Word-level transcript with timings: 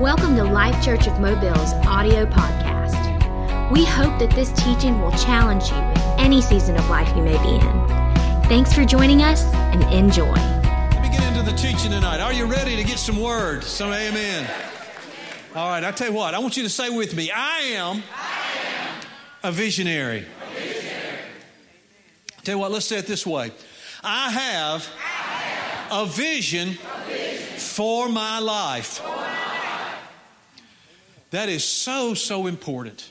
Welcome 0.00 0.36
to 0.36 0.44
Life 0.44 0.80
Church 0.84 1.08
of 1.08 1.18
Mobile's 1.18 1.72
audio 1.84 2.24
podcast. 2.24 3.72
We 3.72 3.84
hope 3.84 4.16
that 4.20 4.30
this 4.30 4.52
teaching 4.52 5.00
will 5.00 5.10
challenge 5.10 5.70
you 5.70 5.76
in 5.76 6.20
any 6.20 6.40
season 6.40 6.76
of 6.76 6.88
life 6.88 7.08
you 7.16 7.22
may 7.24 7.36
be 7.42 7.56
in. 7.56 7.88
Thanks 8.48 8.72
for 8.72 8.84
joining 8.84 9.24
us 9.24 9.42
and 9.52 9.82
enjoy. 9.92 10.30
Let 10.30 11.02
me 11.02 11.08
get 11.08 11.24
into 11.24 11.42
the 11.42 11.56
teaching 11.56 11.90
tonight. 11.90 12.20
Are 12.20 12.32
you 12.32 12.44
ready 12.44 12.76
to 12.76 12.84
get 12.84 13.00
some 13.00 13.20
word? 13.20 13.64
Some 13.64 13.92
amen. 13.92 14.48
All 15.56 15.68
right, 15.68 15.82
I 15.82 15.90
tell 15.90 16.10
you 16.10 16.14
what, 16.14 16.32
I 16.32 16.38
want 16.38 16.56
you 16.56 16.62
to 16.62 16.70
say 16.70 16.90
with 16.90 17.16
me 17.16 17.32
I 17.32 17.58
am, 17.62 18.04
I 18.14 18.58
am 18.76 19.00
a 19.42 19.50
visionary. 19.50 20.26
Tell 22.44 22.54
you 22.54 22.58
what, 22.60 22.70
let's 22.70 22.86
say 22.86 22.98
it 22.98 23.08
this 23.08 23.26
way 23.26 23.50
I 24.04 24.30
have, 24.30 24.88
a, 25.90 26.06
vision 26.06 26.74
for 27.56 28.08
my 28.08 28.38
life. 28.38 29.02
That 31.30 31.50
is 31.50 31.62
so, 31.62 32.14
so 32.14 32.46
important. 32.46 33.10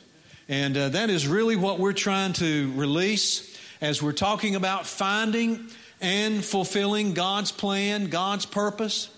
And 0.50 0.76
uh, 0.76 0.90
that 0.90 1.12
is 1.12 1.28
really 1.28 1.56
what 1.56 1.78
we're 1.78 1.94
trying 1.94 2.34
to 2.34 2.72
release 2.74 3.56
as 3.80 4.02
we're 4.02 4.12
talking 4.12 4.56
about 4.56 4.88
finding 4.88 5.68
and 6.02 6.44
fulfilling 6.44 7.14
God's 7.14 7.52
plan, 7.52 8.08
God's 8.08 8.48
purpose, 8.48 9.10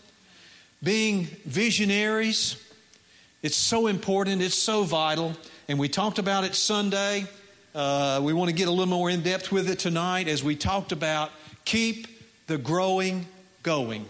being 0.84 1.25
visionaries. 1.45 2.62
It's 3.41 3.55
so 3.55 3.88
important, 3.88 4.41
it's 4.41 4.55
so 4.55 4.84
vital. 4.84 5.34
And 5.70 5.80
we 5.80 5.88
talked 5.88 6.20
about 6.20 6.44
it 6.44 6.53
Sunday. 6.53 7.25
Uh, 7.73 8.20
we 8.22 8.34
want 8.34 8.50
to 8.50 8.55
get 8.55 8.67
a 8.67 8.72
little 8.72 8.86
more 8.86 9.09
in 9.09 9.22
depth 9.22 9.50
with 9.50 9.70
it 9.70 9.80
tonight 9.80 10.27
as 10.27 10.44
we 10.44 10.58
talked 10.58 10.91
about 10.91 11.31
keep 11.63 12.08
the 12.47 12.58
growing 12.58 13.27
going. 13.63 14.09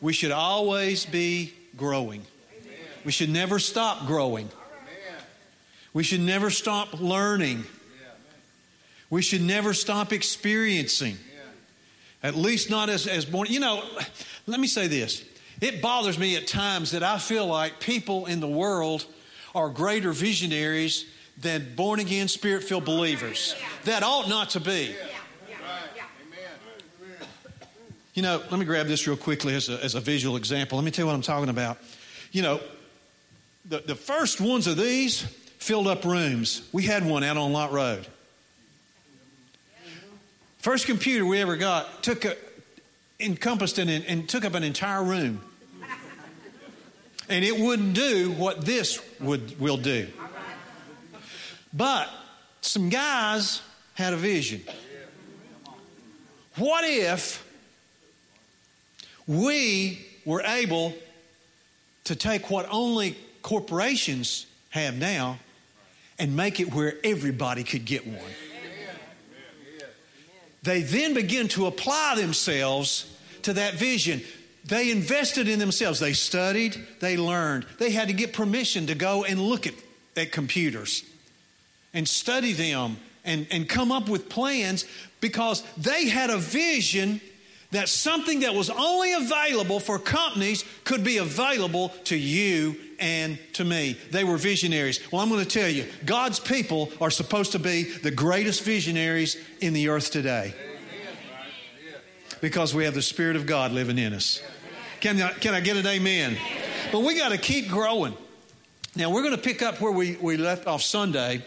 We 0.00 0.12
should 0.12 0.32
always 0.32 1.06
be 1.06 1.52
growing. 1.82 2.24
We 3.04 3.10
should 3.10 3.28
never 3.28 3.58
stop 3.58 4.06
growing. 4.06 4.48
We 5.92 6.04
should 6.04 6.20
never 6.20 6.48
stop 6.48 7.00
learning. 7.00 7.64
We 9.10 9.20
should 9.20 9.42
never 9.42 9.74
stop 9.74 10.12
experiencing. 10.12 11.16
At 12.22 12.36
least 12.36 12.70
not 12.70 12.88
as, 12.88 13.08
as 13.08 13.24
born. 13.24 13.48
You 13.50 13.58
know, 13.58 13.82
let 14.46 14.60
me 14.60 14.68
say 14.68 14.86
this. 14.86 15.24
It 15.60 15.82
bothers 15.82 16.20
me 16.20 16.36
at 16.36 16.46
times 16.46 16.92
that 16.92 17.02
I 17.02 17.18
feel 17.18 17.48
like 17.48 17.80
people 17.80 18.26
in 18.26 18.38
the 18.38 18.46
world 18.46 19.04
are 19.52 19.68
greater 19.68 20.12
visionaries 20.12 21.04
than 21.36 21.74
born 21.74 21.98
again, 21.98 22.28
spirit 22.28 22.62
filled 22.62 22.84
believers. 22.84 23.56
That 23.86 24.04
ought 24.04 24.28
not 24.28 24.50
to 24.50 24.60
be. 24.60 24.94
You 28.14 28.22
know, 28.22 28.42
let 28.50 28.60
me 28.60 28.66
grab 28.66 28.88
this 28.88 29.06
real 29.06 29.16
quickly 29.16 29.54
as 29.54 29.70
a, 29.70 29.82
as 29.82 29.94
a 29.94 30.00
visual 30.00 30.36
example. 30.36 30.76
Let 30.76 30.84
me 30.84 30.90
tell 30.90 31.04
you 31.04 31.06
what 31.06 31.14
I'm 31.14 31.22
talking 31.22 31.48
about. 31.48 31.78
You 32.30 32.42
know, 32.42 32.60
the, 33.64 33.78
the 33.78 33.94
first 33.94 34.40
ones 34.40 34.66
of 34.66 34.76
these 34.76 35.22
filled 35.58 35.86
up 35.86 36.04
rooms. 36.04 36.68
We 36.72 36.82
had 36.82 37.06
one 37.06 37.24
out 37.24 37.38
on 37.38 37.52
Lot 37.52 37.72
Road. 37.72 38.06
First 40.58 40.86
computer 40.86 41.24
we 41.24 41.40
ever 41.40 41.56
got 41.56 42.02
took 42.02 42.24
a, 42.24 42.36
encompassed 43.18 43.78
an, 43.78 43.88
and 43.88 44.28
took 44.28 44.44
up 44.44 44.54
an 44.54 44.62
entire 44.62 45.02
room. 45.02 45.40
And 47.28 47.44
it 47.44 47.58
wouldn't 47.58 47.94
do 47.94 48.32
what 48.32 48.64
this 48.64 49.00
would 49.20 49.58
will 49.58 49.78
do. 49.78 50.08
But 51.72 52.10
some 52.60 52.90
guys 52.90 53.62
had 53.94 54.12
a 54.12 54.16
vision. 54.16 54.62
What 56.56 56.84
if 56.84 57.42
we 59.38 60.04
were 60.24 60.42
able 60.42 60.94
to 62.04 62.16
take 62.16 62.50
what 62.50 62.66
only 62.70 63.16
corporations 63.42 64.46
have 64.70 64.96
now 64.96 65.38
and 66.18 66.36
make 66.36 66.60
it 66.60 66.72
where 66.72 66.94
everybody 67.04 67.64
could 67.64 67.84
get 67.84 68.06
one? 68.06 68.18
They 70.62 70.82
then 70.82 71.14
begin 71.14 71.48
to 71.48 71.66
apply 71.66 72.14
themselves 72.16 73.12
to 73.42 73.52
that 73.54 73.74
vision. 73.74 74.22
They 74.64 74.92
invested 74.92 75.48
in 75.48 75.58
themselves. 75.58 75.98
They 75.98 76.12
studied, 76.12 76.80
they 77.00 77.16
learned. 77.16 77.66
They 77.78 77.90
had 77.90 78.08
to 78.08 78.14
get 78.14 78.32
permission 78.32 78.86
to 78.86 78.94
go 78.94 79.24
and 79.24 79.40
look 79.40 79.66
at, 79.66 79.74
at 80.16 80.30
computers 80.30 81.04
and 81.92 82.08
study 82.08 82.52
them 82.52 82.96
and, 83.24 83.46
and 83.50 83.68
come 83.68 83.90
up 83.90 84.08
with 84.08 84.28
plans 84.28 84.84
because 85.20 85.64
they 85.76 86.08
had 86.08 86.30
a 86.30 86.38
vision 86.38 87.20
that 87.72 87.88
something 87.88 88.40
that 88.40 88.54
was 88.54 88.70
only 88.70 89.14
available 89.14 89.80
for 89.80 89.98
companies 89.98 90.64
could 90.84 91.02
be 91.02 91.16
available 91.16 91.88
to 92.04 92.16
you 92.16 92.76
and 93.00 93.38
to 93.54 93.64
me. 93.64 93.98
They 94.10 94.24
were 94.24 94.36
visionaries. 94.36 95.00
Well, 95.10 95.20
I'm 95.20 95.28
going 95.28 95.44
to 95.44 95.48
tell 95.48 95.68
you, 95.68 95.86
God's 96.04 96.38
people 96.38 96.92
are 97.00 97.10
supposed 97.10 97.52
to 97.52 97.58
be 97.58 97.84
the 97.84 98.10
greatest 98.10 98.62
visionaries 98.62 99.36
in 99.60 99.72
the 99.72 99.88
earth 99.88 100.10
today 100.10 100.54
because 102.40 102.74
we 102.74 102.84
have 102.84 102.94
the 102.94 103.02
Spirit 103.02 103.36
of 103.36 103.46
God 103.46 103.72
living 103.72 103.98
in 103.98 104.12
us. 104.12 104.42
Can 105.00 105.20
I, 105.20 105.32
can 105.32 105.54
I 105.54 105.60
get 105.60 105.76
an 105.76 105.86
amen? 105.86 106.36
But 106.92 107.00
we 107.00 107.16
got 107.16 107.30
to 107.30 107.38
keep 107.38 107.68
growing. 107.68 108.14
Now, 108.94 109.10
we're 109.10 109.22
going 109.22 109.34
to 109.34 109.40
pick 109.40 109.62
up 109.62 109.80
where 109.80 109.92
we, 109.92 110.16
we 110.16 110.36
left 110.36 110.66
off 110.66 110.82
Sunday. 110.82 111.42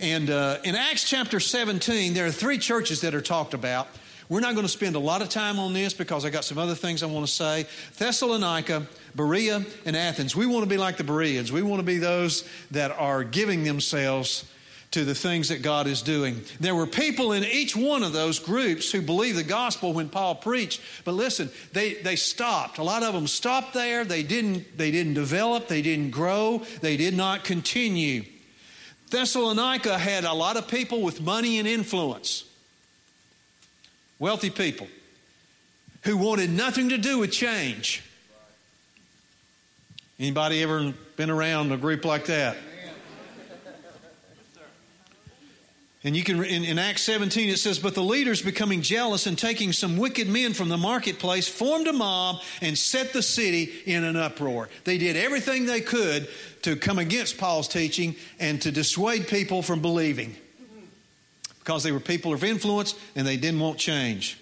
And 0.00 0.28
uh, 0.28 0.58
in 0.64 0.74
Acts 0.74 1.08
chapter 1.08 1.38
17, 1.38 2.14
there 2.14 2.26
are 2.26 2.32
three 2.32 2.58
churches 2.58 3.02
that 3.02 3.14
are 3.14 3.20
talked 3.20 3.54
about. 3.54 3.86
We're 4.30 4.40
not 4.40 4.54
going 4.54 4.64
to 4.64 4.72
spend 4.72 4.94
a 4.94 5.00
lot 5.00 5.22
of 5.22 5.28
time 5.28 5.58
on 5.58 5.74
this 5.74 5.92
because 5.92 6.24
I 6.24 6.30
got 6.30 6.44
some 6.44 6.56
other 6.56 6.76
things 6.76 7.02
I 7.02 7.06
want 7.06 7.26
to 7.26 7.32
say. 7.32 7.66
Thessalonica, 7.98 8.86
Berea, 9.16 9.66
and 9.84 9.96
Athens. 9.96 10.36
We 10.36 10.46
want 10.46 10.62
to 10.62 10.68
be 10.68 10.78
like 10.78 10.96
the 10.96 11.04
Bereans. 11.04 11.50
We 11.50 11.62
want 11.62 11.80
to 11.80 11.84
be 11.84 11.98
those 11.98 12.48
that 12.70 12.92
are 12.92 13.24
giving 13.24 13.64
themselves 13.64 14.48
to 14.92 15.04
the 15.04 15.16
things 15.16 15.48
that 15.48 15.62
God 15.62 15.88
is 15.88 16.00
doing. 16.00 16.42
There 16.60 16.76
were 16.76 16.86
people 16.86 17.32
in 17.32 17.44
each 17.44 17.74
one 17.74 18.04
of 18.04 18.12
those 18.12 18.38
groups 18.38 18.90
who 18.90 19.02
believed 19.02 19.36
the 19.36 19.42
gospel 19.42 19.92
when 19.92 20.08
Paul 20.08 20.36
preached, 20.36 20.80
but 21.04 21.12
listen, 21.12 21.50
they, 21.72 21.94
they 21.94 22.16
stopped. 22.16 22.78
A 22.78 22.82
lot 22.82 23.02
of 23.02 23.14
them 23.14 23.26
stopped 23.26 23.74
there. 23.74 24.04
They 24.04 24.22
didn't, 24.22 24.76
they 24.76 24.90
didn't 24.90 25.14
develop, 25.14 25.68
they 25.68 25.82
didn't 25.82 26.10
grow, 26.10 26.64
they 26.80 26.96
did 26.96 27.16
not 27.16 27.44
continue. 27.44 28.24
Thessalonica 29.10 29.98
had 29.98 30.24
a 30.24 30.32
lot 30.32 30.56
of 30.56 30.68
people 30.68 31.02
with 31.02 31.20
money 31.20 31.58
and 31.58 31.66
influence, 31.66 32.44
wealthy 34.20 34.50
people 34.50 34.86
who 36.02 36.16
wanted 36.16 36.50
nothing 36.50 36.90
to 36.90 36.98
do 36.98 37.18
with 37.18 37.32
change. 37.32 38.04
Anybody 40.20 40.62
ever 40.62 40.94
been 41.16 41.30
around 41.30 41.72
a 41.72 41.76
group 41.76 42.04
like 42.04 42.26
that? 42.26 42.56
And 46.02 46.16
you 46.16 46.24
can, 46.24 46.42
in, 46.42 46.64
in, 46.64 46.78
Acts 46.78 47.02
17, 47.02 47.50
it 47.50 47.58
says, 47.58 47.78
But 47.78 47.94
the 47.94 48.02
leaders, 48.02 48.40
becoming 48.40 48.80
jealous 48.80 49.26
and 49.26 49.36
taking 49.38 49.74
some 49.74 49.98
wicked 49.98 50.28
men 50.28 50.54
from 50.54 50.70
the 50.70 50.78
marketplace, 50.78 51.46
formed 51.46 51.88
a 51.88 51.92
mob 51.92 52.40
and 52.62 52.76
set 52.78 53.12
the 53.12 53.22
city 53.22 53.70
in 53.84 54.04
an 54.04 54.16
uproar. 54.16 54.70
They 54.84 54.96
did 54.96 55.16
everything 55.16 55.66
they 55.66 55.82
could 55.82 56.26
to 56.62 56.76
come 56.76 56.98
against 56.98 57.36
Paul's 57.36 57.68
teaching 57.68 58.16
and 58.38 58.62
to 58.62 58.72
dissuade 58.72 59.28
people 59.28 59.60
from 59.60 59.82
believing 59.82 60.36
because 61.70 61.84
they 61.84 61.92
were 61.92 62.00
people 62.00 62.32
of 62.32 62.42
influence 62.42 62.96
and 63.14 63.24
they 63.24 63.36
didn't 63.36 63.60
want 63.60 63.78
change. 63.78 64.36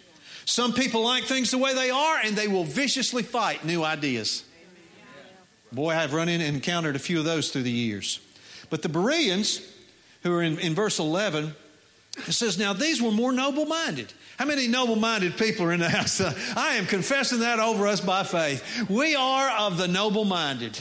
Some 0.47 0.73
people 0.73 1.03
like 1.03 1.25
things 1.25 1.51
the 1.51 1.59
way 1.59 1.75
they 1.75 1.91
are 1.91 2.17
and 2.25 2.35
they 2.35 2.49
will 2.49 2.65
viciously 2.65 3.23
fight 3.23 3.67
new 3.67 3.85
ideas. 3.85 4.45
Boy, 5.71 5.91
I've 5.91 6.15
run 6.15 6.31
in 6.31 6.41
and 6.41 6.57
encountered 6.57 6.97
a 6.97 6.99
few 6.99 7.19
of 7.19 7.27
those 7.27 7.51
through 7.51 7.65
the 7.65 7.71
years. 7.71 8.21
But 8.71 8.81
the 8.81 8.89
Bereans, 8.89 9.61
who 10.23 10.33
are 10.33 10.43
in, 10.43 10.59
in 10.59 10.75
verse 10.75 10.99
11, 10.99 11.55
it 12.17 12.33
says, 12.33 12.57
Now 12.57 12.73
these 12.73 13.03
were 13.03 13.13
more 13.13 13.31
noble 13.31 13.67
minded. 13.67 14.11
How 14.39 14.47
many 14.47 14.67
noble 14.67 14.97
minded 14.97 15.37
people 15.37 15.67
are 15.67 15.73
in 15.75 15.81
the 15.81 15.91
house? 15.91 16.23
I 16.57 16.77
am 16.77 16.87
confessing 16.87 17.41
that 17.41 17.59
over 17.59 17.87
us 17.87 18.01
by 18.01 18.23
faith. 18.23 18.89
We 18.89 19.17
are 19.17 19.51
of 19.51 19.77
the 19.77 19.87
noble 19.87 20.25
minded. 20.25 20.79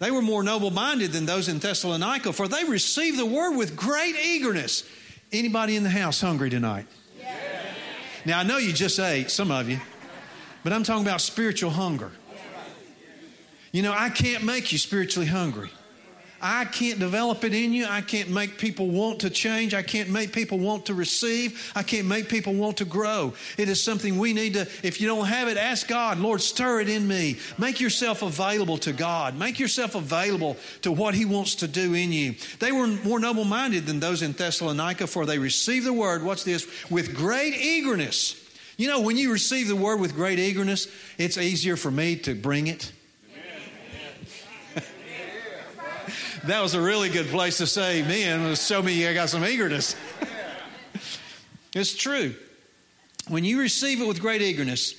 They 0.00 0.10
were 0.10 0.22
more 0.22 0.42
noble 0.42 0.70
minded 0.70 1.12
than 1.12 1.26
those 1.26 1.48
in 1.48 1.58
Thessalonica, 1.58 2.32
for 2.32 2.48
they 2.48 2.64
received 2.64 3.18
the 3.18 3.26
word 3.26 3.54
with 3.54 3.76
great 3.76 4.16
eagerness. 4.16 4.82
Anybody 5.32 5.76
in 5.76 5.82
the 5.84 5.90
house 5.90 6.20
hungry 6.20 6.50
tonight? 6.50 6.86
Now, 8.24 8.40
I 8.40 8.42
know 8.42 8.58
you 8.58 8.72
just 8.72 8.98
ate, 8.98 9.30
some 9.30 9.50
of 9.50 9.68
you, 9.68 9.80
but 10.62 10.72
I'm 10.72 10.82
talking 10.82 11.04
about 11.04 11.20
spiritual 11.20 11.70
hunger. 11.70 12.10
You 13.72 13.82
know, 13.82 13.94
I 13.96 14.10
can't 14.10 14.44
make 14.44 14.72
you 14.72 14.78
spiritually 14.78 15.28
hungry. 15.28 15.70
I 16.42 16.64
can't 16.64 16.98
develop 16.98 17.44
it 17.44 17.52
in 17.52 17.72
you. 17.72 17.86
I 17.86 18.00
can't 18.00 18.30
make 18.30 18.56
people 18.56 18.88
want 18.88 19.20
to 19.20 19.30
change. 19.30 19.74
I 19.74 19.82
can't 19.82 20.08
make 20.08 20.32
people 20.32 20.58
want 20.58 20.86
to 20.86 20.94
receive. 20.94 21.72
I 21.74 21.82
can't 21.82 22.06
make 22.06 22.28
people 22.28 22.54
want 22.54 22.78
to 22.78 22.84
grow. 22.84 23.34
It 23.58 23.68
is 23.68 23.82
something 23.82 24.18
we 24.18 24.32
need 24.32 24.54
to, 24.54 24.68
if 24.82 25.00
you 25.00 25.06
don't 25.06 25.26
have 25.26 25.48
it, 25.48 25.56
ask 25.56 25.86
God, 25.86 26.18
Lord, 26.18 26.40
stir 26.40 26.80
it 26.80 26.88
in 26.88 27.06
me. 27.06 27.38
Make 27.58 27.80
yourself 27.80 28.22
available 28.22 28.78
to 28.78 28.92
God. 28.92 29.36
Make 29.36 29.58
yourself 29.58 29.94
available 29.94 30.56
to 30.82 30.92
what 30.92 31.14
He 31.14 31.24
wants 31.24 31.56
to 31.56 31.68
do 31.68 31.94
in 31.94 32.12
you. 32.12 32.34
They 32.58 32.72
were 32.72 32.86
more 32.86 33.20
noble 33.20 33.44
minded 33.44 33.86
than 33.86 34.00
those 34.00 34.22
in 34.22 34.32
Thessalonica, 34.32 35.06
for 35.06 35.26
they 35.26 35.38
received 35.38 35.86
the 35.86 35.92
word, 35.92 36.22
what's 36.22 36.44
this, 36.44 36.66
with 36.90 37.14
great 37.14 37.54
eagerness. 37.54 38.36
You 38.78 38.88
know, 38.88 39.00
when 39.00 39.18
you 39.18 39.30
receive 39.30 39.68
the 39.68 39.76
word 39.76 40.00
with 40.00 40.14
great 40.14 40.38
eagerness, 40.38 40.88
it's 41.18 41.36
easier 41.36 41.76
for 41.76 41.90
me 41.90 42.16
to 42.16 42.34
bring 42.34 42.66
it. 42.66 42.92
That 46.44 46.62
was 46.62 46.74
a 46.74 46.80
really 46.80 47.10
good 47.10 47.26
place 47.26 47.58
to 47.58 47.66
say 47.66 48.00
amen. 48.00 48.54
Show 48.56 48.82
me 48.82 49.06
I 49.06 49.14
got 49.14 49.28
some 49.28 49.44
eagerness. 49.44 49.94
it's 51.74 51.94
true. 51.94 52.34
When 53.28 53.44
you 53.44 53.60
receive 53.60 54.00
it 54.00 54.06
with 54.06 54.20
great 54.20 54.42
eagerness, 54.42 54.94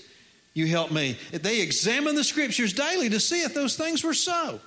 you 0.54 0.68
help 0.68 0.92
me. 0.92 1.18
They 1.32 1.62
examined 1.62 2.18
the 2.18 2.24
scriptures 2.24 2.74
daily 2.74 3.10
to 3.10 3.20
see 3.20 3.42
if 3.42 3.54
those 3.54 3.76
things 3.76 4.04
were 4.04 4.14
so. 4.14 4.60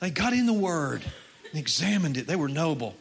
They 0.00 0.10
got 0.10 0.32
in 0.32 0.46
the 0.46 0.52
word 0.52 1.02
and 1.50 1.60
examined 1.60 2.16
it. 2.16 2.26
They 2.26 2.36
were 2.36 2.48
noble. 2.48 2.94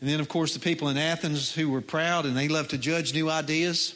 And 0.00 0.10
then, 0.10 0.20
of 0.20 0.28
course, 0.28 0.52
the 0.54 0.60
people 0.60 0.88
in 0.88 0.96
Athens 0.96 1.54
who 1.54 1.70
were 1.70 1.80
proud 1.80 2.26
and 2.26 2.36
they 2.36 2.48
loved 2.48 2.70
to 2.70 2.78
judge 2.78 3.14
new 3.14 3.30
ideas. 3.30 3.94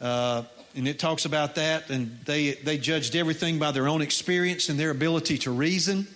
Uh, 0.00 0.44
and 0.74 0.88
it 0.88 0.98
talks 0.98 1.26
about 1.26 1.56
that. 1.56 1.90
And 1.90 2.18
they, 2.24 2.52
they 2.52 2.78
judged 2.78 3.14
everything 3.16 3.58
by 3.58 3.70
their 3.72 3.86
own 3.86 4.00
experience 4.00 4.68
and 4.68 4.78
their 4.78 4.90
ability 4.90 5.38
to 5.38 5.50
reason. 5.50 6.06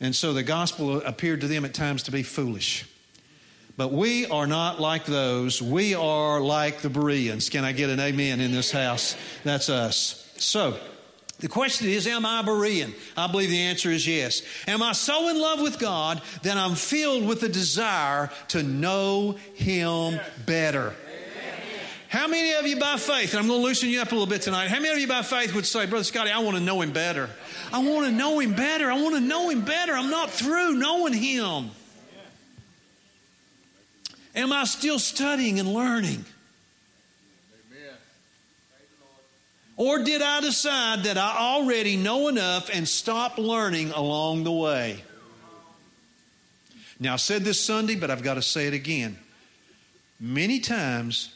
And 0.00 0.16
so 0.16 0.32
the 0.32 0.42
gospel 0.42 1.02
appeared 1.02 1.42
to 1.42 1.46
them 1.46 1.64
at 1.64 1.74
times 1.74 2.04
to 2.04 2.10
be 2.10 2.22
foolish. 2.22 2.86
But 3.76 3.92
we 3.92 4.26
are 4.26 4.46
not 4.46 4.80
like 4.80 5.04
those. 5.04 5.62
We 5.62 5.94
are 5.94 6.40
like 6.40 6.80
the 6.80 6.90
Bereans. 6.90 7.48
Can 7.48 7.64
I 7.64 7.72
get 7.72 7.90
an 7.90 8.00
amen 8.00 8.40
in 8.40 8.52
this 8.52 8.70
house? 8.70 9.16
That's 9.44 9.68
us. 9.68 10.32
So, 10.38 10.78
the 11.38 11.48
question 11.48 11.88
is, 11.88 12.06
am 12.06 12.26
I 12.26 12.42
Berean? 12.42 12.92
I 13.16 13.26
believe 13.26 13.48
the 13.48 13.62
answer 13.62 13.90
is 13.90 14.06
yes. 14.06 14.42
Am 14.66 14.82
I 14.82 14.92
so 14.92 15.28
in 15.30 15.40
love 15.40 15.62
with 15.62 15.78
God 15.78 16.20
that 16.42 16.58
I'm 16.58 16.74
filled 16.74 17.26
with 17.26 17.40
the 17.40 17.48
desire 17.48 18.30
to 18.48 18.62
know 18.62 19.38
Him 19.54 20.20
better? 20.44 20.94
How 22.08 22.26
many 22.26 22.52
of 22.54 22.66
you 22.66 22.76
by 22.76 22.96
faith, 22.96 23.32
and 23.32 23.40
I'm 23.40 23.46
going 23.46 23.60
to 23.60 23.66
loosen 23.66 23.88
you 23.88 24.02
up 24.02 24.08
a 24.08 24.14
little 24.14 24.26
bit 24.26 24.42
tonight, 24.42 24.68
how 24.68 24.80
many 24.80 24.92
of 24.92 24.98
you 24.98 25.06
by 25.06 25.22
faith 25.22 25.54
would 25.54 25.64
say, 25.64 25.86
Brother 25.86 26.04
Scotty, 26.04 26.30
I 26.30 26.40
want 26.40 26.56
to 26.56 26.62
know 26.62 26.80
Him 26.80 26.90
better? 26.90 27.30
I 27.72 27.78
want 27.78 28.06
to 28.06 28.12
know 28.12 28.38
Him 28.40 28.54
better. 28.54 28.90
I 28.90 29.00
want 29.00 29.14
to 29.14 29.20
know 29.20 29.48
Him 29.48 29.64
better. 29.64 29.92
I'm 29.92 30.10
not 30.10 30.30
through 30.30 30.74
knowing 30.74 31.12
Him. 31.12 31.70
Am 34.34 34.52
I 34.52 34.64
still 34.64 34.98
studying 34.98 35.58
and 35.58 35.72
learning? 35.72 36.24
Or 39.76 40.04
did 40.04 40.20
I 40.20 40.42
decide 40.42 41.04
that 41.04 41.16
I 41.16 41.38
already 41.38 41.96
know 41.96 42.28
enough 42.28 42.68
and 42.70 42.86
stop 42.86 43.38
learning 43.38 43.92
along 43.92 44.44
the 44.44 44.52
way? 44.52 45.02
Now, 46.98 47.14
I 47.14 47.16
said 47.16 47.44
this 47.44 47.58
Sunday, 47.58 47.96
but 47.96 48.10
I've 48.10 48.22
got 48.22 48.34
to 48.34 48.42
say 48.42 48.66
it 48.66 48.74
again. 48.74 49.18
Many 50.20 50.60
times, 50.60 51.34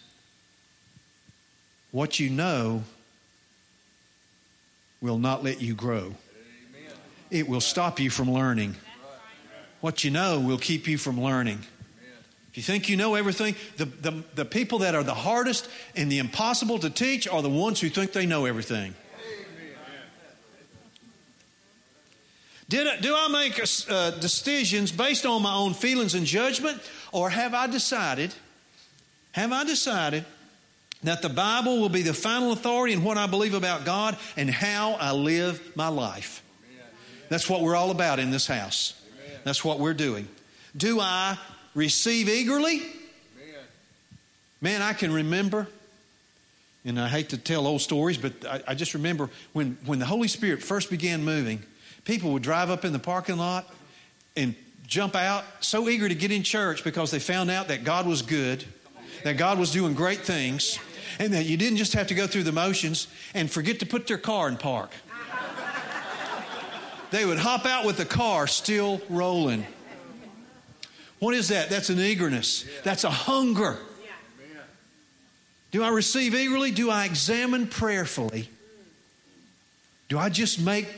what 1.91 2.21
you 2.21 2.29
know 2.29 2.83
will 5.01 5.17
not 5.17 5.43
let 5.43 5.63
you 5.63 5.75
grow, 5.75 6.15
it 7.35 7.49
will 7.49 7.61
stop 7.61 7.99
you 7.99 8.11
from 8.11 8.31
learning. 8.31 8.77
What 9.81 10.05
you 10.05 10.11
know 10.11 10.39
will 10.39 10.57
keep 10.57 10.87
you 10.87 10.97
from 10.97 11.21
learning. 11.21 11.59
If 12.51 12.57
you 12.57 12.63
think 12.63 12.89
you 12.89 12.97
know 12.97 13.17
everything, 13.17 13.57
the, 13.77 13.87
the, 13.87 14.23
the 14.37 14.45
people 14.45 14.79
that 14.79 14.95
are 14.95 15.03
the 15.03 15.15
hardest 15.15 15.69
and 15.97 16.11
the 16.11 16.21
impossible 16.21 16.79
to 16.79 16.89
teach 16.89 17.27
are 17.27 17.43
the 17.43 17.51
ones 17.51 17.81
who 17.81 17.89
think 17.89 18.13
they 18.13 18.27
know 18.27 18.45
everything. 18.45 18.95
Did 22.69 22.87
I, 22.87 23.01
do 23.01 23.15
I 23.15 23.29
make 23.29 23.61
uh, 23.91 24.11
decisions 24.13 24.93
based 24.93 25.27
on 25.27 25.43
my 25.43 25.55
own 25.55 25.75
feelings 25.75 26.15
and 26.15 26.25
judgment, 26.25 26.81
or 27.11 27.29
have 27.29 27.53
I 27.53 27.67
decided, 27.67 28.33
have 29.33 29.53
I 29.53 29.65
decided 29.65 30.25
that 31.03 31.21
the 31.21 31.29
Bible 31.29 31.81
will 31.81 31.89
be 31.89 32.03
the 32.03 32.15
final 32.15 32.53
authority 32.53 32.95
in 32.95 33.03
what 33.03 33.19
I 33.19 33.27
believe 33.27 33.55
about 33.55 33.85
God 33.85 34.17
and 34.37 34.49
how 34.49 34.93
I 34.93 35.11
live 35.11 35.77
my 35.77 35.89
life? 35.89 36.44
That's 37.29 37.49
what 37.49 37.63
we're 37.63 37.77
all 37.77 37.91
about 37.91 38.19
in 38.19 38.31
this 38.31 38.47
house. 38.47 39.01
That's 39.45 39.65
what 39.65 39.79
we're 39.79 39.95
doing. 39.95 40.29
Do 40.77 41.01
I 41.01 41.39
receive 41.75 42.29
eagerly. 42.29 42.83
Man, 44.61 44.81
I 44.81 44.93
can 44.95 45.13
remember, 45.13 45.67
and 46.85 46.99
I 46.99 47.09
hate 47.09 47.31
to 47.31 47.39
tell 47.39 47.67
old 47.67 47.83
stories, 47.83 48.17
but 48.17 48.33
I, 48.47 48.63
I, 48.69 48.75
just 48.75 48.95
remember 48.95 49.29
when, 49.53 49.77
when 49.85 49.99
the 49.99 50.07
Holy 50.07 50.29
Spirit 50.29 50.63
first 50.63 50.89
began 50.89 51.23
moving, 51.23 51.63
people 52.05 52.33
would 52.33 52.43
drive 52.43 52.71
up 52.71 52.85
in 52.85 52.93
the 52.93 52.99
parking 52.99 53.37
lot 53.37 53.71
and 54.37 54.55
jump 54.87 55.17
out 55.17 55.45
so 55.61 55.89
eager 55.89 56.09
to 56.09 56.15
get 56.15 56.31
in 56.31 56.43
church 56.43 56.83
because 56.83 57.11
they 57.11 57.19
found 57.19 57.51
out 57.51 57.69
that 57.69 57.85
God 57.85 58.07
was 58.07 58.23
good, 58.23 58.65
that 59.23 59.37
God 59.37 59.59
was 59.59 59.71
doing 59.71 59.93
great 59.93 60.21
things, 60.21 60.79
and 61.19 61.33
that 61.35 61.45
you 61.45 61.57
didn't 61.57 61.77
just 61.77 61.93
have 61.93 62.07
to 62.07 62.15
go 62.15 62.27
through 62.27 62.45
the 62.45 62.53
motions 62.53 63.07
and 63.35 63.51
forget 63.51 63.81
to 63.81 63.87
put 63.87 64.07
their 64.07 64.19
car 64.19 64.49
in 64.49 64.57
park. 64.57 64.91
They 67.15 67.25
would 67.25 67.39
hop 67.39 67.65
out 67.65 67.87
with 67.87 67.97
the 67.97 68.05
car 68.05 68.49
still 68.49 69.01
rolling. 69.09 69.65
What 71.21 71.33
is 71.37 71.49
that? 71.49 71.71
That's 71.71 71.89
an 71.89 72.01
eagerness, 72.01 72.65
that's 72.83 73.05
a 73.05 73.11
hunger. 73.11 73.79
Do 75.71 75.85
I 75.85 75.91
receive 75.91 76.35
eagerly? 76.35 76.73
Do 76.73 76.91
I 76.91 77.05
examine 77.05 77.69
prayerfully? 77.69 78.49
Do 80.09 80.19
I 80.19 80.29
just 80.29 80.61
make 80.61 80.89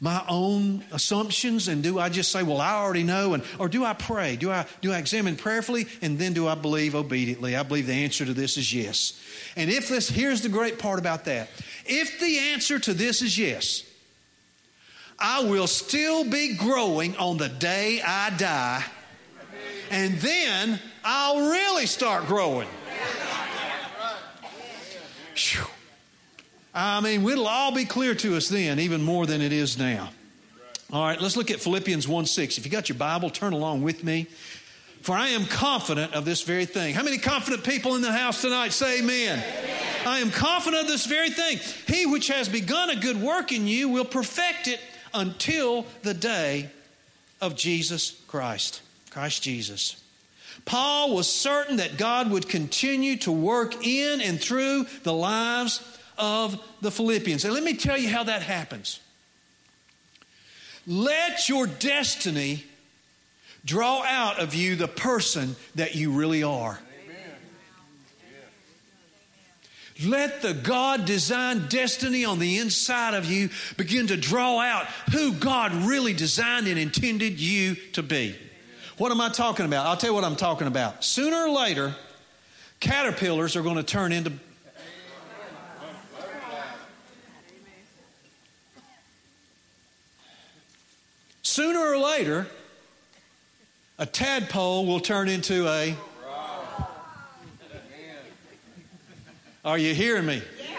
my 0.00 0.22
own 0.28 0.84
assumptions 0.92 1.66
and 1.66 1.82
do 1.82 1.98
I 1.98 2.10
just 2.10 2.30
say, 2.30 2.42
well, 2.42 2.60
I 2.60 2.74
already 2.74 3.04
know? 3.04 3.34
And, 3.34 3.42
or 3.58 3.68
do 3.68 3.84
I 3.84 3.92
pray? 3.92 4.36
Do 4.36 4.50
I, 4.50 4.66
do 4.82 4.92
I 4.92 4.98
examine 4.98 5.36
prayerfully 5.36 5.86
and 6.00 6.18
then 6.18 6.32
do 6.32 6.46
I 6.46 6.54
believe 6.54 6.94
obediently? 6.94 7.56
I 7.56 7.62
believe 7.62 7.86
the 7.86 7.92
answer 7.92 8.24
to 8.24 8.34
this 8.34 8.56
is 8.56 8.72
yes. 8.72 9.20
And 9.56 9.70
if 9.70 9.88
this, 9.88 10.08
here's 10.08 10.42
the 10.42 10.48
great 10.48 10.78
part 10.78 10.98
about 10.98 11.24
that. 11.24 11.48
If 11.86 12.20
the 12.20 12.38
answer 12.38 12.78
to 12.80 12.94
this 12.94 13.22
is 13.22 13.38
yes, 13.38 13.84
I 15.18 15.44
will 15.44 15.66
still 15.66 16.24
be 16.24 16.54
growing 16.54 17.16
on 17.16 17.36
the 17.36 17.48
day 17.48 18.00
I 18.04 18.30
die 18.30 18.84
and 19.90 20.14
then 20.18 20.80
I'll 21.04 21.50
really 21.50 21.86
start 21.86 22.26
growing. 22.26 22.68
Whew. 25.36 25.66
I 26.74 27.00
mean, 27.00 27.28
it'll 27.28 27.46
all 27.46 27.72
be 27.72 27.84
clear 27.84 28.14
to 28.16 28.36
us 28.36 28.48
then, 28.48 28.80
even 28.80 29.02
more 29.02 29.26
than 29.26 29.40
it 29.40 29.52
is 29.52 29.78
now. 29.78 30.10
All 30.92 31.04
right, 31.04 31.20
let's 31.20 31.36
look 31.36 31.50
at 31.50 31.60
Philippians 31.60 32.08
1 32.08 32.26
6. 32.26 32.58
If 32.58 32.64
you 32.64 32.72
got 32.72 32.88
your 32.88 32.98
Bible, 32.98 33.30
turn 33.30 33.52
along 33.52 33.82
with 33.82 34.02
me. 34.02 34.26
For 35.02 35.14
I 35.14 35.28
am 35.28 35.44
confident 35.44 36.14
of 36.14 36.24
this 36.24 36.42
very 36.42 36.64
thing. 36.64 36.94
How 36.94 37.02
many 37.02 37.18
confident 37.18 37.62
people 37.62 37.94
in 37.94 38.02
the 38.02 38.12
house 38.12 38.40
tonight 38.40 38.72
say 38.72 39.00
amen? 39.00 39.38
amen? 39.38 40.06
I 40.06 40.18
am 40.20 40.30
confident 40.30 40.82
of 40.82 40.88
this 40.88 41.06
very 41.06 41.30
thing. 41.30 41.58
He 41.86 42.06
which 42.06 42.28
has 42.28 42.48
begun 42.48 42.90
a 42.90 42.96
good 42.96 43.20
work 43.20 43.52
in 43.52 43.68
you 43.68 43.90
will 43.90 44.04
perfect 44.04 44.66
it 44.66 44.80
until 45.14 45.86
the 46.02 46.14
day 46.14 46.68
of 47.40 47.56
Jesus 47.56 48.20
Christ. 48.28 48.82
Christ 49.10 49.42
Jesus. 49.42 50.02
Paul 50.64 51.14
was 51.14 51.28
certain 51.28 51.76
that 51.76 51.96
God 51.96 52.30
would 52.30 52.48
continue 52.48 53.16
to 53.18 53.32
work 53.32 53.86
in 53.86 54.20
and 54.20 54.40
through 54.40 54.86
the 55.02 55.12
lives 55.12 55.82
of 56.18 56.60
the 56.80 56.90
Philippians. 56.90 57.44
And 57.44 57.54
let 57.54 57.62
me 57.62 57.74
tell 57.74 57.98
you 57.98 58.08
how 58.08 58.24
that 58.24 58.42
happens. 58.42 59.00
Let 60.86 61.48
your 61.48 61.66
destiny 61.66 62.64
draw 63.64 64.02
out 64.04 64.38
of 64.38 64.54
you 64.54 64.76
the 64.76 64.88
person 64.88 65.56
that 65.74 65.94
you 65.94 66.12
really 66.12 66.42
are. 66.42 66.78
Let 70.02 70.42
the 70.42 70.54
God 70.54 71.04
designed 71.04 71.68
destiny 71.68 72.24
on 72.24 72.40
the 72.40 72.58
inside 72.58 73.14
of 73.14 73.26
you 73.26 73.50
begin 73.76 74.08
to 74.08 74.16
draw 74.16 74.58
out 74.58 74.86
who 75.12 75.32
God 75.32 75.72
really 75.72 76.12
designed 76.12 76.66
and 76.66 76.78
intended 76.78 77.38
you 77.38 77.76
to 77.92 78.02
be. 78.02 78.34
What 78.98 79.12
am 79.12 79.20
I 79.20 79.28
talking 79.28 79.66
about? 79.66 79.86
I'll 79.86 79.96
tell 79.96 80.10
you 80.10 80.14
what 80.14 80.24
I'm 80.24 80.36
talking 80.36 80.66
about. 80.66 81.04
Sooner 81.04 81.36
or 81.36 81.50
later, 81.50 81.94
caterpillars 82.80 83.54
are 83.54 83.62
going 83.62 83.76
to 83.76 83.84
turn 83.84 84.12
into 84.12 84.32
Sooner 91.42 91.78
or 91.78 91.98
later, 91.98 92.48
a 93.96 94.06
tadpole 94.06 94.86
will 94.86 94.98
turn 94.98 95.28
into 95.28 95.68
a. 95.68 95.94
Are 99.64 99.78
you 99.78 99.94
hearing 99.94 100.26
me? 100.26 100.42
Yeah. 100.58 100.76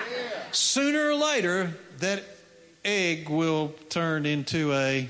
Sooner 0.51 1.09
or 1.09 1.15
later, 1.15 1.75
that 1.99 2.23
egg 2.83 3.29
will 3.29 3.73
turn 3.89 4.25
into 4.25 4.73
a 4.73 5.09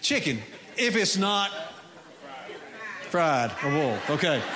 chicken 0.00 0.38
if 0.76 0.96
it's 0.96 1.16
not 1.16 1.50
Fried, 3.10 3.50
a 3.62 3.70
wolf. 3.70 4.10
Okay. 4.10 4.42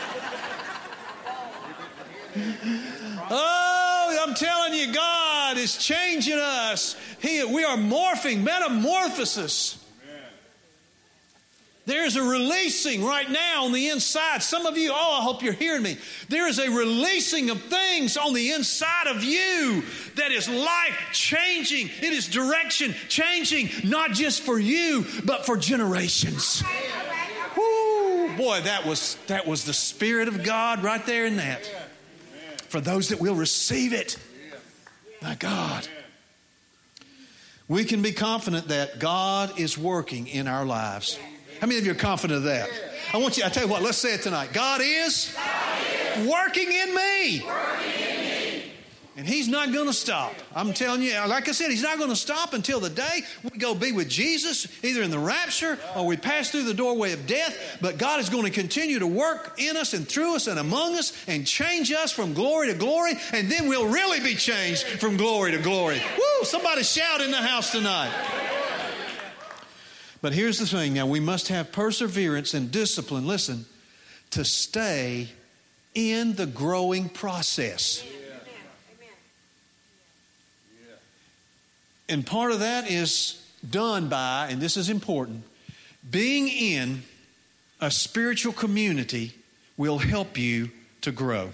Oh, 3.35 4.19
I'm 4.27 4.35
telling 4.35 4.73
you, 4.73 4.93
God 4.93 5.59
is 5.59 5.77
changing 5.77 6.39
us. 6.39 6.97
He, 7.21 7.45
we 7.45 7.63
are 7.63 7.77
morphing, 7.77 8.43
metamorphosis. 8.43 9.82
There's 11.85 12.15
a 12.15 12.23
releasing 12.23 13.05
right 13.05 13.29
now 13.29 13.65
on 13.65 13.73
the 13.73 13.89
inside. 13.89 14.43
Some 14.43 14.67
of 14.67 14.79
you, 14.79 14.93
oh, 14.93 15.19
I 15.19 15.23
hope 15.23 15.43
you're 15.43 15.53
hearing 15.53 15.83
me. 15.83 15.97
There 16.29 16.47
is 16.47 16.61
a 16.61 16.71
releasing 16.71 17.51
of 17.51 17.61
things 17.61 18.17
on 18.17 18.35
the 18.35 18.53
inside 18.53 19.09
of 19.09 19.25
you 19.25 19.83
that 20.15 20.31
is 20.31 20.49
life 20.49 20.97
changing. 21.13 21.89
It 21.89 22.13
is 22.13 22.29
direction 22.29 22.95
changing, 23.09 23.71
not 23.83 24.13
just 24.13 24.43
for 24.43 24.61
you, 24.61 25.05
but 25.25 25.45
for 25.45 25.57
generations. 25.57 26.63
Woo, 27.57 28.37
boy, 28.37 28.61
that 28.61 28.87
was 28.87 29.17
that 29.27 29.47
was 29.47 29.65
the 29.65 29.75
Spirit 29.75 30.29
of 30.29 30.45
God 30.45 30.85
right 30.85 31.05
there 31.05 31.27
in 31.27 31.37
that. 31.37 31.69
For 32.69 32.81
those 32.81 33.09
that 33.09 33.21
will 33.21 33.35
receive 33.35 33.93
it. 33.93 34.17
My 35.21 35.35
God. 35.35 35.89
We 37.67 37.85
can 37.85 38.03
be 38.03 38.13
confident 38.13 38.69
that 38.69 39.01
God 39.01 39.59
is 39.59 39.77
working 39.77 40.29
in 40.29 40.47
our 40.47 40.65
lives. 40.65 41.19
How 41.63 41.69
many 41.69 41.79
of 41.79 41.87
you 41.87 41.93
are 41.93 41.95
confident 41.95 42.39
of 42.39 42.43
that? 42.47 42.69
I 43.15 43.19
want 43.19 43.39
you, 43.39 43.45
I 43.45 43.49
tell 43.49 43.63
you 43.63 43.71
what, 43.71 43.83
let's 43.83 43.97
say 43.97 44.15
it 44.15 44.23
tonight. 44.23 44.53
God 44.53 44.81
is, 44.83 45.33
God 45.33 45.79
is 46.19 46.29
working 46.29 46.73
in. 46.73 46.93
Working 46.93 48.01
in 48.01 48.21
me. 48.21 48.73
And 49.17 49.29
He's 49.29 49.47
not 49.47 49.73
going 49.73 49.87
to 49.87 49.93
stop. 49.93 50.35
I'm 50.57 50.73
telling 50.73 51.03
you, 51.03 51.13
like 51.29 51.49
I 51.49 51.53
said, 51.53 51.71
He's 51.71 51.85
not 51.85 51.99
going 51.99 52.11
to 52.11 52.17
stop 52.17 52.53
until 52.53 52.81
the 52.81 52.91
day 52.91 53.23
we 53.45 53.61
go 53.61 53.77
be 53.77 53.93
with 53.93 54.09
Jesus, 54.09 54.67
either 54.83 55.05
in 55.05 55.13
the 55.13 55.21
rapture 55.21 55.79
or 55.95 56.05
we 56.05 56.17
pass 56.17 56.51
through 56.51 56.65
the 56.65 56.75
doorway 56.75 57.13
of 57.13 57.29
death. 57.29 57.57
But 57.81 57.97
God 57.97 58.19
is 58.19 58.29
going 58.29 58.47
to 58.47 58.51
continue 58.51 58.99
to 58.99 59.07
work 59.07 59.55
in 59.59 59.77
us 59.77 59.95
and 59.95 60.09
through 60.09 60.35
us 60.35 60.49
and 60.49 60.59
among 60.59 60.97
us 60.97 61.13
and 61.29 61.47
change 61.47 61.93
us 61.93 62.11
from 62.11 62.35
glory 62.35 62.73
to 62.73 62.75
glory. 62.75 63.13
And 63.33 63.49
then 63.49 63.69
we'll 63.69 63.87
really 63.87 64.19
be 64.19 64.35
changed 64.35 64.83
from 64.83 65.17
glory 65.17 65.53
to 65.53 65.59
glory. 65.59 66.03
Woo! 66.19 66.45
Somebody 66.45 66.83
shout 66.83 67.21
in 67.21 67.31
the 67.31 67.37
house 67.37 67.71
tonight. 67.71 68.11
But 70.23 70.33
here's 70.33 70.61
the 70.61 70.67
thing 70.67 70.95
now 70.95 71.07
we 71.07 71.21
must 71.21 71.49
have 71.49 71.73
perseverance 71.73 72.55
and 72.55 72.71
discipline, 72.71 73.27
listen, 73.27 73.67
to 74.31 74.45
stay 74.45 75.29
in 75.95 76.37
the 76.37 76.47
growing 76.47 77.09
process. 77.11 78.03
And 82.09 82.25
part 82.25 82.53
of 82.53 82.61
that 82.61 82.91
is 82.91 83.45
done 83.69 84.09
by, 84.09 84.49
and 84.51 84.61
this 84.61 84.77
is 84.77 84.89
important, 84.89 85.43
being 86.09 86.49
in 86.49 87.03
a 87.81 87.91
spiritual 87.91 88.53
community 88.53 89.35
will 89.77 89.99
help 89.99 90.39
you 90.39 90.71
to 91.01 91.11
grow. 91.11 91.53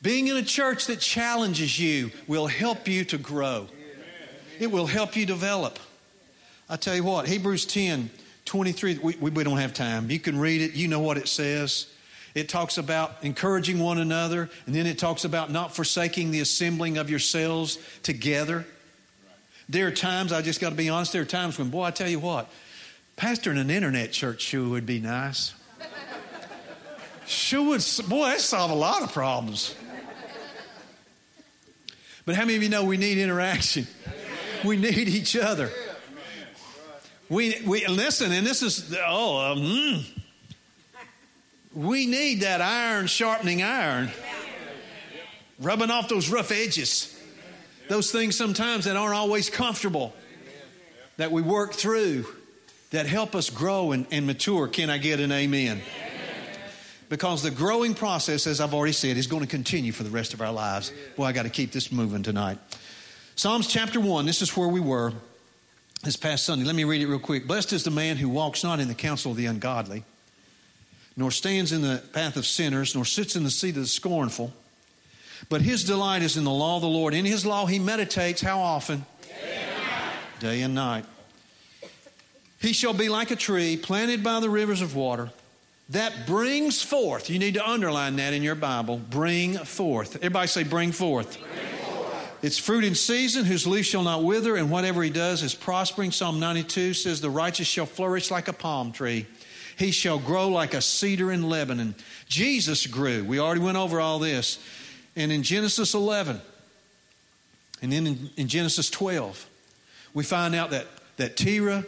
Being 0.00 0.28
in 0.28 0.36
a 0.36 0.42
church 0.42 0.86
that 0.86 1.00
challenges 1.00 1.78
you 1.78 2.10
will 2.26 2.46
help 2.46 2.88
you 2.88 3.04
to 3.04 3.18
grow. 3.18 3.68
It 4.58 4.70
will 4.70 4.86
help 4.86 5.16
you 5.16 5.26
develop. 5.26 5.78
I 6.68 6.76
tell 6.76 6.94
you 6.94 7.04
what, 7.04 7.28
Hebrews 7.28 7.66
10 7.66 8.10
23, 8.44 8.98
we, 8.98 9.14
we 9.14 9.44
don't 9.44 9.58
have 9.58 9.72
time. 9.72 10.10
You 10.10 10.18
can 10.18 10.38
read 10.38 10.60
it, 10.62 10.72
you 10.72 10.88
know 10.88 11.00
what 11.00 11.16
it 11.16 11.28
says. 11.28 11.86
It 12.34 12.48
talks 12.48 12.76
about 12.76 13.12
encouraging 13.22 13.78
one 13.78 13.98
another, 13.98 14.50
and 14.66 14.74
then 14.74 14.86
it 14.86 14.98
talks 14.98 15.24
about 15.24 15.50
not 15.50 15.76
forsaking 15.76 16.30
the 16.30 16.40
assembling 16.40 16.98
of 16.98 17.08
yourselves 17.08 17.78
together. 18.02 18.66
There 19.68 19.86
are 19.86 19.92
times, 19.92 20.32
I 20.32 20.42
just 20.42 20.60
got 20.60 20.70
to 20.70 20.74
be 20.74 20.88
honest, 20.88 21.12
there 21.12 21.22
are 21.22 21.26
times 21.26 21.58
when, 21.58 21.70
boy, 21.70 21.84
I 21.84 21.90
tell 21.92 22.08
you 22.08 22.18
what, 22.18 22.50
pastoring 23.16 23.58
an 23.58 23.70
internet 23.70 24.12
church 24.12 24.42
sure 24.42 24.68
would 24.68 24.86
be 24.86 24.98
nice. 24.98 25.54
Sure 27.26 27.62
would, 27.68 27.84
boy, 28.08 28.30
that 28.30 28.40
solve 28.40 28.70
a 28.70 28.74
lot 28.74 29.02
of 29.02 29.12
problems. 29.12 29.74
But 32.24 32.34
how 32.34 32.42
many 32.42 32.56
of 32.56 32.62
you 32.62 32.68
know 32.68 32.84
we 32.84 32.96
need 32.96 33.18
interaction? 33.18 33.86
We 34.64 34.76
need 34.76 35.08
each 35.08 35.36
other. 35.36 35.70
We, 37.28 37.56
we 37.66 37.86
listen, 37.86 38.30
and 38.30 38.46
this 38.46 38.62
is 38.62 38.94
oh, 39.04 39.52
um, 39.52 39.58
mm. 39.58 40.04
we 41.74 42.06
need 42.06 42.42
that 42.42 42.60
iron 42.60 43.06
sharpening 43.06 43.62
iron, 43.62 44.10
rubbing 45.58 45.90
off 45.90 46.08
those 46.08 46.28
rough 46.28 46.52
edges, 46.52 47.18
those 47.88 48.12
things 48.12 48.36
sometimes 48.36 48.84
that 48.84 48.96
aren't 48.96 49.14
always 49.14 49.50
comfortable, 49.50 50.12
that 51.16 51.32
we 51.32 51.42
work 51.42 51.72
through, 51.72 52.26
that 52.90 53.06
help 53.06 53.34
us 53.34 53.50
grow 53.50 53.92
and, 53.92 54.06
and 54.12 54.26
mature. 54.26 54.68
Can 54.68 54.90
I 54.90 54.98
get 54.98 55.18
an 55.18 55.32
amen? 55.32 55.80
Because 57.08 57.42
the 57.42 57.50
growing 57.50 57.94
process, 57.94 58.46
as 58.46 58.60
I've 58.60 58.74
already 58.74 58.92
said, 58.92 59.16
is 59.16 59.26
going 59.26 59.42
to 59.42 59.48
continue 59.48 59.92
for 59.92 60.02
the 60.02 60.10
rest 60.10 60.34
of 60.34 60.40
our 60.40 60.52
lives. 60.52 60.92
Boy, 61.16 61.24
I 61.24 61.32
got 61.32 61.44
to 61.44 61.50
keep 61.50 61.72
this 61.72 61.90
moving 61.90 62.22
tonight. 62.22 62.58
Psalms 63.34 63.66
chapter 63.66 63.98
1, 63.98 64.26
this 64.26 64.42
is 64.42 64.56
where 64.56 64.68
we 64.68 64.78
were 64.78 65.12
this 66.02 66.16
past 66.16 66.44
Sunday. 66.44 66.64
Let 66.64 66.74
me 66.74 66.84
read 66.84 67.00
it 67.00 67.06
real 67.06 67.18
quick. 67.18 67.46
Blessed 67.46 67.72
is 67.72 67.82
the 67.82 67.90
man 67.90 68.18
who 68.18 68.28
walks 68.28 68.62
not 68.62 68.78
in 68.78 68.88
the 68.88 68.94
counsel 68.94 69.30
of 69.30 69.38
the 69.38 69.46
ungodly, 69.46 70.04
nor 71.16 71.30
stands 71.30 71.72
in 71.72 71.80
the 71.80 72.02
path 72.12 72.36
of 72.36 72.44
sinners, 72.44 72.94
nor 72.94 73.06
sits 73.06 73.34
in 73.34 73.42
the 73.42 73.50
seat 73.50 73.70
of 73.70 73.82
the 73.82 73.86
scornful. 73.86 74.52
But 75.48 75.62
his 75.62 75.82
delight 75.82 76.22
is 76.22 76.36
in 76.36 76.44
the 76.44 76.50
law 76.50 76.76
of 76.76 76.82
the 76.82 76.88
Lord. 76.88 77.14
In 77.14 77.24
his 77.24 77.46
law 77.46 77.66
he 77.66 77.78
meditates 77.78 78.42
how 78.42 78.60
often? 78.60 79.06
Day 79.22 79.40
and 79.40 79.82
night. 79.82 80.40
Day 80.40 80.62
and 80.62 80.74
night. 80.74 81.04
He 82.60 82.74
shall 82.74 82.94
be 82.94 83.08
like 83.08 83.30
a 83.30 83.36
tree 83.36 83.76
planted 83.76 84.22
by 84.22 84.40
the 84.40 84.50
rivers 84.50 84.82
of 84.82 84.94
water 84.94 85.30
that 85.88 86.26
brings 86.26 86.82
forth. 86.82 87.28
You 87.28 87.38
need 87.38 87.54
to 87.54 87.68
underline 87.68 88.16
that 88.16 88.34
in 88.34 88.42
your 88.42 88.54
Bible. 88.54 88.98
Bring 88.98 89.56
forth. 89.56 90.16
Everybody 90.16 90.48
say, 90.48 90.62
bring 90.62 90.92
forth. 90.92 91.38
Bring 91.40 91.71
its 92.42 92.58
fruit 92.58 92.82
in 92.82 92.96
season, 92.96 93.44
whose 93.44 93.68
leaf 93.68 93.86
shall 93.86 94.02
not 94.02 94.24
wither, 94.24 94.56
and 94.56 94.68
whatever 94.68 95.00
he 95.02 95.10
does 95.10 95.44
is 95.44 95.54
prospering. 95.54 96.10
Psalm 96.10 96.40
92 96.40 96.92
says, 96.94 97.20
The 97.20 97.30
righteous 97.30 97.68
shall 97.68 97.86
flourish 97.86 98.32
like 98.32 98.48
a 98.48 98.52
palm 98.52 98.90
tree. 98.90 99.26
He 99.78 99.92
shall 99.92 100.18
grow 100.18 100.48
like 100.48 100.74
a 100.74 100.82
cedar 100.82 101.30
in 101.30 101.48
Lebanon. 101.48 101.94
Jesus 102.26 102.86
grew. 102.88 103.24
We 103.24 103.38
already 103.38 103.60
went 103.60 103.78
over 103.78 104.00
all 104.00 104.18
this. 104.18 104.58
And 105.14 105.30
in 105.30 105.44
Genesis 105.44 105.94
11, 105.94 106.40
and 107.80 107.92
then 107.92 108.06
in, 108.06 108.30
in 108.36 108.48
Genesis 108.48 108.90
12, 108.90 109.48
we 110.12 110.24
find 110.24 110.54
out 110.54 110.70
that, 110.70 110.86
that 111.18 111.36
Terah, 111.36 111.84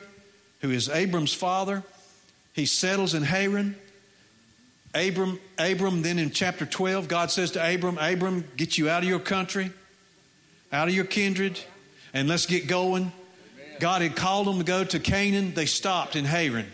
who 0.61 0.71
is 0.71 0.89
Abram's 0.89 1.35
father, 1.35 1.83
he 2.53 2.65
settles 2.65 3.13
in 3.13 3.25
Haran. 3.25 3.75
Abram, 4.95 5.41
Abram, 5.59 6.03
then 6.03 6.21
in 6.21 6.31
chapter 6.31 6.65
12, 6.65 7.09
God 7.09 7.33
says 7.33 7.51
to 7.53 7.75
Abram, 7.75 7.99
Abram, 7.99 8.45
get 8.57 8.79
you 8.79 8.89
out 8.89 9.03
of 9.03 9.09
your 9.09 9.19
country 9.19 9.73
out 10.75 10.89
of 10.89 10.95
your 10.95 11.05
kindred, 11.05 11.59
and 12.13 12.29
let's 12.29 12.47
get 12.47 12.67
going. 12.67 13.13
God 13.79 14.03
had 14.03 14.17
called 14.17 14.49
them 14.49 14.59
to 14.59 14.65
go 14.65 14.83
to 14.83 14.99
Canaan. 14.99 15.55
They 15.55 15.67
stopped 15.67 16.17
in 16.17 16.25
Haran. 16.25 16.67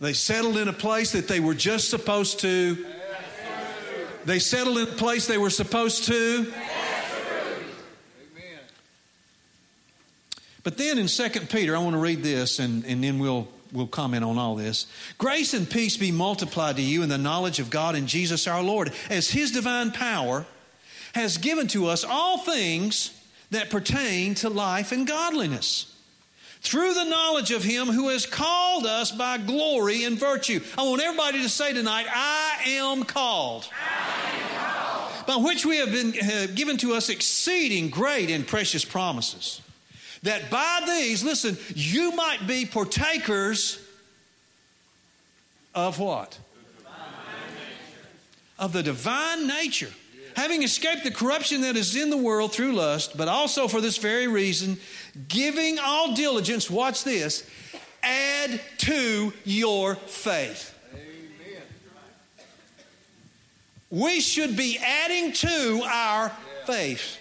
They 0.00 0.12
settled 0.12 0.56
in 0.56 0.68
a 0.68 0.72
place 0.72 1.10
that 1.12 1.26
they 1.26 1.40
were 1.40 1.54
just 1.54 1.90
supposed 1.90 2.38
to. 2.40 2.86
They 4.24 4.38
settled 4.38 4.78
in 4.78 4.84
a 4.84 4.92
place 4.92 5.26
they 5.26 5.38
were 5.38 5.50
supposed 5.50 6.04
to. 6.04 6.52
But 10.62 10.76
then 10.76 10.98
in 10.98 11.08
2 11.08 11.28
Peter, 11.46 11.74
I 11.74 11.80
want 11.80 11.94
to 11.94 12.00
read 12.00 12.22
this 12.22 12.60
and, 12.60 12.84
and 12.84 13.02
then 13.02 13.18
we'll, 13.18 13.48
we'll 13.72 13.86
comment 13.88 14.22
on 14.22 14.38
all 14.38 14.54
this. 14.54 14.86
Grace 15.16 15.52
and 15.52 15.68
peace 15.68 15.96
be 15.96 16.12
multiplied 16.12 16.76
to 16.76 16.82
you 16.82 17.02
in 17.02 17.08
the 17.08 17.18
knowledge 17.18 17.58
of 17.58 17.70
God 17.70 17.96
and 17.96 18.06
Jesus 18.06 18.46
our 18.46 18.62
Lord, 18.62 18.92
as 19.10 19.30
His 19.30 19.50
divine 19.50 19.90
power 19.90 20.46
has 21.14 21.38
given 21.38 21.66
to 21.68 21.86
us 21.86 22.04
all 22.04 22.38
things 22.38 23.14
that 23.50 23.70
pertain 23.70 24.34
to 24.36 24.50
life 24.50 24.92
and 24.92 25.06
godliness 25.06 25.94
through 26.60 26.94
the 26.94 27.04
knowledge 27.04 27.50
of 27.50 27.62
Him 27.62 27.86
who 27.86 28.08
has 28.08 28.26
called 28.26 28.84
us 28.84 29.12
by 29.12 29.38
glory 29.38 30.04
and 30.04 30.18
virtue. 30.18 30.60
I 30.76 30.82
want 30.82 31.02
everybody 31.02 31.42
to 31.42 31.48
say 31.48 31.72
tonight, 31.72 32.06
I 32.08 32.62
am 32.66 33.04
called. 33.04 33.68
I 33.72 34.40
am 34.40 34.64
called. 34.64 35.26
By 35.26 35.36
which 35.36 35.64
we 35.64 35.76
have 35.78 35.92
been 35.92 36.14
uh, 36.20 36.46
given 36.54 36.76
to 36.78 36.94
us 36.94 37.08
exceeding 37.08 37.90
great 37.90 38.30
and 38.30 38.46
precious 38.46 38.84
promises. 38.84 39.60
That 40.24 40.50
by 40.50 40.80
these, 40.86 41.22
listen, 41.22 41.56
you 41.74 42.12
might 42.12 42.46
be 42.46 42.66
partakers 42.66 43.80
of 45.74 45.98
what? 45.98 46.38
Of 48.58 48.72
the 48.72 48.82
divine 48.82 49.46
nature 49.46 49.92
having 50.38 50.62
escaped 50.62 51.02
the 51.02 51.10
corruption 51.10 51.62
that 51.62 51.76
is 51.76 51.96
in 51.96 52.10
the 52.10 52.16
world 52.16 52.52
through 52.52 52.72
lust, 52.72 53.16
but 53.16 53.26
also 53.26 53.66
for 53.66 53.80
this 53.80 53.96
very 53.96 54.28
reason, 54.28 54.78
giving 55.26 55.80
all 55.80 56.14
diligence, 56.14 56.70
watch 56.70 57.02
this, 57.02 57.44
add 58.04 58.60
to 58.78 59.32
your 59.44 59.96
faith. 59.96 60.72
Amen. 60.94 61.62
We 63.90 64.20
should 64.20 64.56
be 64.56 64.78
adding 64.78 65.32
to 65.32 65.82
our 65.84 66.30
faith. 66.66 67.18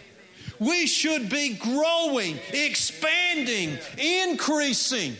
We 0.59 0.86
should 0.86 1.27
be 1.27 1.55
growing, 1.55 2.38
expanding, 2.53 3.79
increasing. 3.97 5.15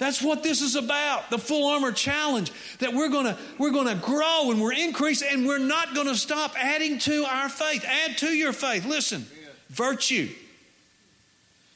That's 0.00 0.22
what 0.22 0.42
this 0.42 0.62
is 0.62 0.76
about. 0.76 1.28
The 1.28 1.36
full 1.36 1.68
armor 1.68 1.92
challenge 1.92 2.50
that 2.78 2.94
we're 2.94 3.10
going 3.10 3.26
to 3.26 3.36
we're 3.58 3.70
going 3.70 3.86
to 3.86 3.94
grow 3.94 4.50
and 4.50 4.58
we're 4.58 4.72
increasing 4.72 5.28
and 5.30 5.46
we're 5.46 5.58
not 5.58 5.94
going 5.94 6.06
to 6.06 6.16
stop 6.16 6.54
adding 6.58 6.98
to 7.00 7.26
our 7.26 7.50
faith. 7.50 7.84
Add 7.86 8.16
to 8.18 8.28
your 8.28 8.54
faith. 8.54 8.86
Listen. 8.86 9.26
Virtue. 9.68 10.30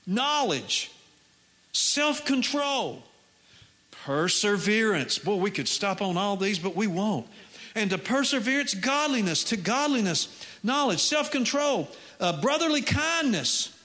knowledge, 0.06 0.90
self 1.72 2.24
control, 2.24 3.02
perseverance. 4.06 5.18
Boy, 5.18 5.36
we 5.36 5.50
could 5.50 5.68
stop 5.68 6.00
on 6.00 6.16
all 6.16 6.38
these, 6.38 6.58
but 6.58 6.74
we 6.74 6.86
won't. 6.86 7.26
And 7.74 7.90
to 7.90 7.98
perseverance, 7.98 8.72
godliness, 8.72 9.44
to 9.44 9.58
godliness, 9.58 10.46
knowledge, 10.62 11.00
self 11.00 11.30
control, 11.30 11.90
uh, 12.20 12.40
brotherly 12.40 12.80
kindness, 12.80 13.78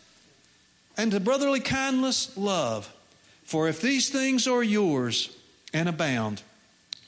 and 0.95 1.11
to 1.11 1.19
brotherly 1.19 1.59
kindness, 1.59 2.37
love. 2.37 2.89
For 3.49 3.67
if 3.67 3.81
these 3.81 4.11
things 4.11 4.47
are 4.47 4.61
yours 4.61 5.35
and 5.73 5.89
abound, 5.89 6.43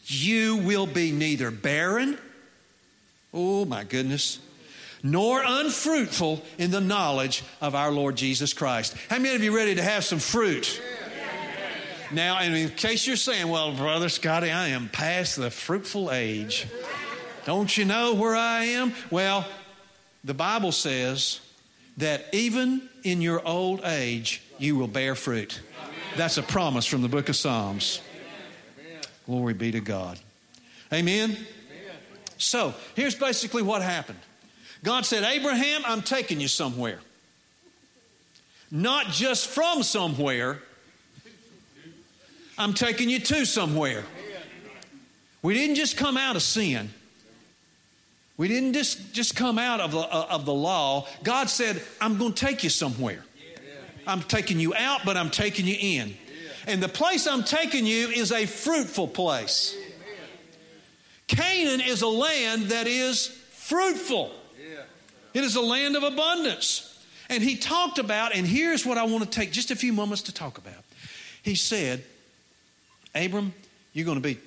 you 0.06 0.58
will 0.58 0.88
be 0.88 1.12
neither 1.12 1.52
barren, 1.52 2.18
oh 3.32 3.64
my 3.64 3.84
goodness, 3.84 4.40
nor 5.04 5.44
unfruitful 5.46 6.42
in 6.58 6.72
the 6.72 6.82
knowledge 6.82 7.44
of 7.62 7.76
our 7.76 7.92
Lord 7.92 8.16
Jesus 8.16 8.54
Christ. 8.54 8.96
How 9.08 9.20
many 9.20 9.36
of 9.36 9.44
you 9.44 9.56
ready 9.56 9.76
to 9.76 9.84
have 9.84 10.04
some 10.04 10.18
fruit? 10.18 10.82
Now, 12.12 12.40
and 12.40 12.56
in 12.56 12.70
case 12.70 13.06
you're 13.06 13.18
saying, 13.18 13.48
well, 13.48 13.72
Brother 13.76 14.10
Scotty, 14.10 14.50
I 14.50 14.70
am 14.70 14.90
past 14.90 15.36
the 15.36 15.52
fruitful 15.52 16.12
age. 16.12 16.66
Don't 17.46 17.78
you 17.78 17.86
know 17.86 18.16
where 18.16 18.36
I 18.36 18.64
am? 18.64 18.94
Well, 19.12 19.46
the 20.24 20.34
Bible 20.34 20.72
says 20.72 21.40
that 21.98 22.26
even 22.34 22.90
in 23.04 23.22
your 23.22 23.48
old 23.48 23.82
age, 23.86 24.42
you 24.58 24.76
will 24.76 24.88
bear 24.88 25.14
fruit. 25.14 25.62
That's 26.18 26.38
a 26.38 26.44
promise 26.44 26.86
from 26.86 27.02
the 27.02 27.08
book 27.08 27.30
of 27.30 27.36
Psalms. 27.36 28.02
Glory 29.26 29.54
be 29.54 29.72
to 29.72 29.80
God. 29.80 30.20
Amen. 30.92 31.38
So, 32.38 32.74
here's 32.96 33.16
basically 33.16 33.62
what 33.62 33.82
happened 33.82 34.20
God 34.84 35.06
said, 35.06 35.24
Abraham, 35.24 35.84
I'm 35.86 36.02
taking 36.02 36.40
you 36.40 36.48
somewhere. 36.48 37.00
Not 38.72 39.08
just 39.08 39.48
from 39.48 39.84
somewhere, 39.84 40.62
I'm 42.58 42.74
taking 42.74 43.10
you 43.10 43.20
to 43.20 43.46
somewhere. 43.46 44.04
We 45.42 45.54
didn't 45.54 45.76
just 45.76 45.98
come 45.98 46.18
out 46.18 46.36
of 46.36 46.42
sin. 46.42 46.90
We 48.38 48.48
didn't 48.48 48.74
just, 48.74 49.14
just 49.14 49.36
come 49.36 49.58
out 49.60 49.80
of 49.80 49.92
the, 49.92 50.00
uh, 50.00 50.28
of 50.30 50.46
the 50.46 50.54
law. 50.54 51.08
God 51.24 51.50
said, 51.50 51.82
I'm 52.00 52.18
going 52.18 52.34
to 52.34 52.46
take 52.46 52.64
you 52.64 52.70
somewhere. 52.70 53.24
I'm 54.08 54.22
taking 54.22 54.60
you 54.60 54.74
out, 54.74 55.02
but 55.06 55.18
I'm 55.18 55.30
taking 55.30 55.66
you 55.66 55.78
in. 55.80 56.16
And 56.68 56.82
the 56.82 56.90
place 56.90 57.28
I'm 57.28 57.44
taking 57.44 57.86
you 57.86 58.10
is 58.10 58.32
a 58.32 58.46
fruitful 58.46 59.08
place. 59.08 59.76
Canaan 61.28 61.82
is 61.82 62.02
a 62.02 62.08
land 62.08 62.64
that 62.70 62.88
is 62.88 63.28
fruitful, 63.52 64.32
it 65.34 65.44
is 65.44 65.56
a 65.56 65.62
land 65.62 65.96
of 65.96 66.04
abundance. 66.04 66.88
And 67.30 67.42
he 67.42 67.56
talked 67.56 67.98
about, 67.98 68.36
and 68.36 68.46
here's 68.46 68.86
what 68.86 68.98
I 68.98 69.06
want 69.06 69.24
to 69.24 69.30
take 69.30 69.54
just 69.54 69.72
a 69.72 69.76
few 69.78 69.94
moments 69.94 70.24
to 70.24 70.34
talk 70.34 70.58
about. 70.58 70.84
He 71.44 71.56
said, 71.56 72.04
Abram, 73.16 73.54
you're 73.94 74.06
going 74.06 74.22
to 74.22 74.22
be 74.22 74.38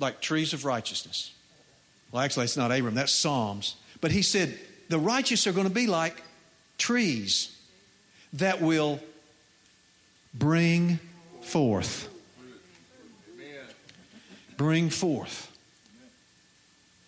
like 0.00 0.20
trees 0.20 0.52
of 0.52 0.64
righteousness. 0.64 1.32
Well, 2.10 2.20
actually, 2.20 2.44
it's 2.44 2.56
not 2.56 2.72
Abram, 2.72 2.96
that's 2.96 3.12
Psalms. 3.12 3.76
But 4.00 4.10
he 4.10 4.22
said, 4.22 4.58
the 4.88 4.98
righteous 4.98 5.46
are 5.46 5.52
going 5.52 5.68
to 5.68 5.72
be 5.72 5.86
like 5.86 6.20
trees 6.78 7.51
that 8.34 8.60
will 8.60 9.00
bring 10.34 10.98
forth. 11.42 12.08
Bring 14.56 14.90
forth. 14.90 15.48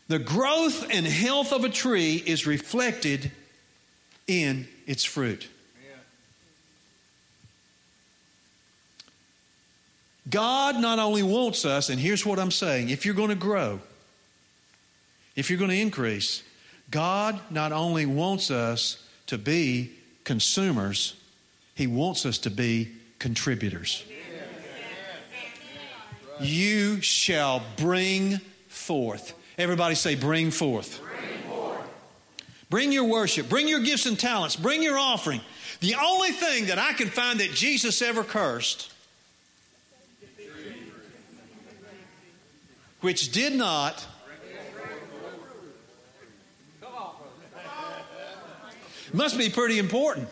The 0.08 0.18
growth 0.18 0.86
and 0.90 1.06
health 1.06 1.52
of 1.52 1.64
a 1.64 1.68
tree 1.68 2.22
is 2.26 2.46
reflected 2.46 3.30
in 4.26 4.68
its 4.86 5.04
fruit. 5.04 5.48
God 10.28 10.80
not 10.80 10.98
only 10.98 11.22
wants 11.22 11.64
us, 11.64 11.90
and 11.90 12.00
here's 12.00 12.24
what 12.24 12.38
I'm 12.38 12.50
saying 12.50 12.88
if 12.88 13.04
you're 13.04 13.14
going 13.14 13.28
to 13.28 13.34
grow, 13.34 13.80
if 15.36 15.50
you're 15.50 15.58
going 15.58 15.70
to 15.70 15.80
increase, 15.80 16.42
God 16.90 17.38
not 17.50 17.72
only 17.72 18.06
wants 18.06 18.50
us 18.50 19.06
to 19.26 19.38
be 19.38 19.92
consumers, 20.24 21.14
He 21.74 21.86
wants 21.86 22.26
us 22.26 22.38
to 22.38 22.50
be 22.50 22.92
contributors. 23.18 24.04
You 26.40 27.00
shall 27.00 27.62
bring 27.76 28.38
forth. 28.68 29.34
Everybody 29.56 29.94
say, 29.94 30.16
bring 30.16 30.50
forth. 30.50 31.00
Bring 32.70 32.90
your 32.90 33.04
worship, 33.04 33.48
bring 33.48 33.68
your 33.68 33.80
gifts 33.80 34.06
and 34.06 34.18
talents, 34.18 34.56
bring 34.56 34.82
your 34.82 34.98
offering. 34.98 35.40
The 35.80 35.94
only 35.94 36.30
thing 36.30 36.66
that 36.66 36.78
I 36.78 36.92
can 36.94 37.08
find 37.08 37.38
that 37.40 37.52
Jesus 37.52 38.02
ever 38.02 38.24
cursed 38.24 38.90
which 43.04 43.32
did 43.32 43.54
not 43.54 44.06
must 49.14 49.38
be 49.38 49.48
pretty 49.48 49.78
important. 49.78 50.28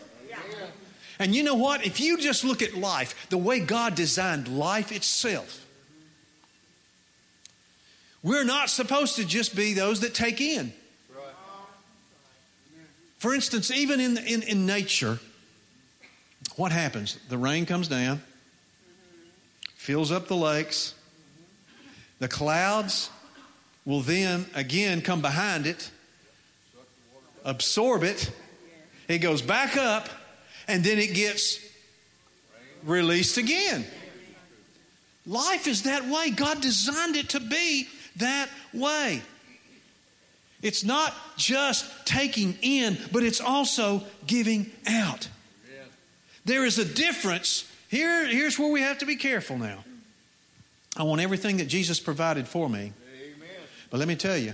And 1.19 1.33
you 1.33 1.43
know 1.43 1.55
what? 1.55 1.85
If 1.85 1.99
you 1.99 2.17
just 2.17 2.43
look 2.43 2.61
at 2.61 2.73
life, 2.75 3.29
the 3.29 3.37
way 3.37 3.59
God 3.59 3.95
designed 3.95 4.47
life 4.47 4.91
itself, 4.91 5.65
we're 8.21 8.43
not 8.43 8.69
supposed 8.69 9.17
to 9.17 9.25
just 9.25 9.55
be 9.55 9.73
those 9.73 9.99
that 10.01 10.13
take 10.13 10.41
in. 10.41 10.73
For 13.19 13.33
instance, 13.33 13.71
even 13.71 13.99
in, 14.01 14.17
in, 14.17 14.41
in 14.43 14.65
nature, 14.65 15.19
what 16.57 16.71
happens? 16.71 17.17
The 17.29 17.37
rain 17.37 17.65
comes 17.65 17.87
down, 17.87 18.21
fills 19.75 20.11
up 20.11 20.27
the 20.27 20.35
lakes, 20.35 20.93
the 22.19 22.27
clouds 22.27 23.09
will 23.85 24.01
then 24.01 24.45
again 24.55 25.01
come 25.01 25.21
behind 25.21 25.65
it, 25.65 25.89
absorb 27.45 28.03
it, 28.03 28.29
it 29.07 29.19
goes 29.19 29.41
back 29.41 29.77
up, 29.77 30.09
and 30.67 30.83
then 30.83 30.97
it 30.97 31.13
gets 31.13 31.59
released 32.83 33.37
again. 33.37 33.85
Life 35.25 35.67
is 35.67 35.83
that 35.83 36.05
way. 36.05 36.31
God 36.31 36.61
designed 36.61 37.15
it 37.15 37.29
to 37.29 37.39
be 37.39 37.87
that 38.17 38.49
way. 38.73 39.21
It's 40.61 40.83
not 40.83 41.13
just 41.37 41.85
taking 42.05 42.57
in, 42.61 42.97
but 43.11 43.23
it's 43.23 43.41
also 43.41 44.03
giving 44.25 44.71
out. 44.87 45.27
There 46.45 46.65
is 46.65 46.77
a 46.77 46.85
difference. 46.85 47.69
Here, 47.89 48.27
here's 48.27 48.59
where 48.59 48.71
we 48.71 48.81
have 48.81 48.97
to 48.99 49.05
be 49.05 49.15
careful 49.15 49.57
now. 49.57 49.83
I 50.95 51.03
want 51.03 51.21
everything 51.21 51.57
that 51.57 51.67
Jesus 51.67 51.99
provided 51.99 52.47
for 52.47 52.69
me. 52.69 52.79
Amen. 52.79 53.49
But 53.89 53.99
let 53.99 54.07
me 54.07 54.15
tell 54.15 54.37
you, 54.37 54.53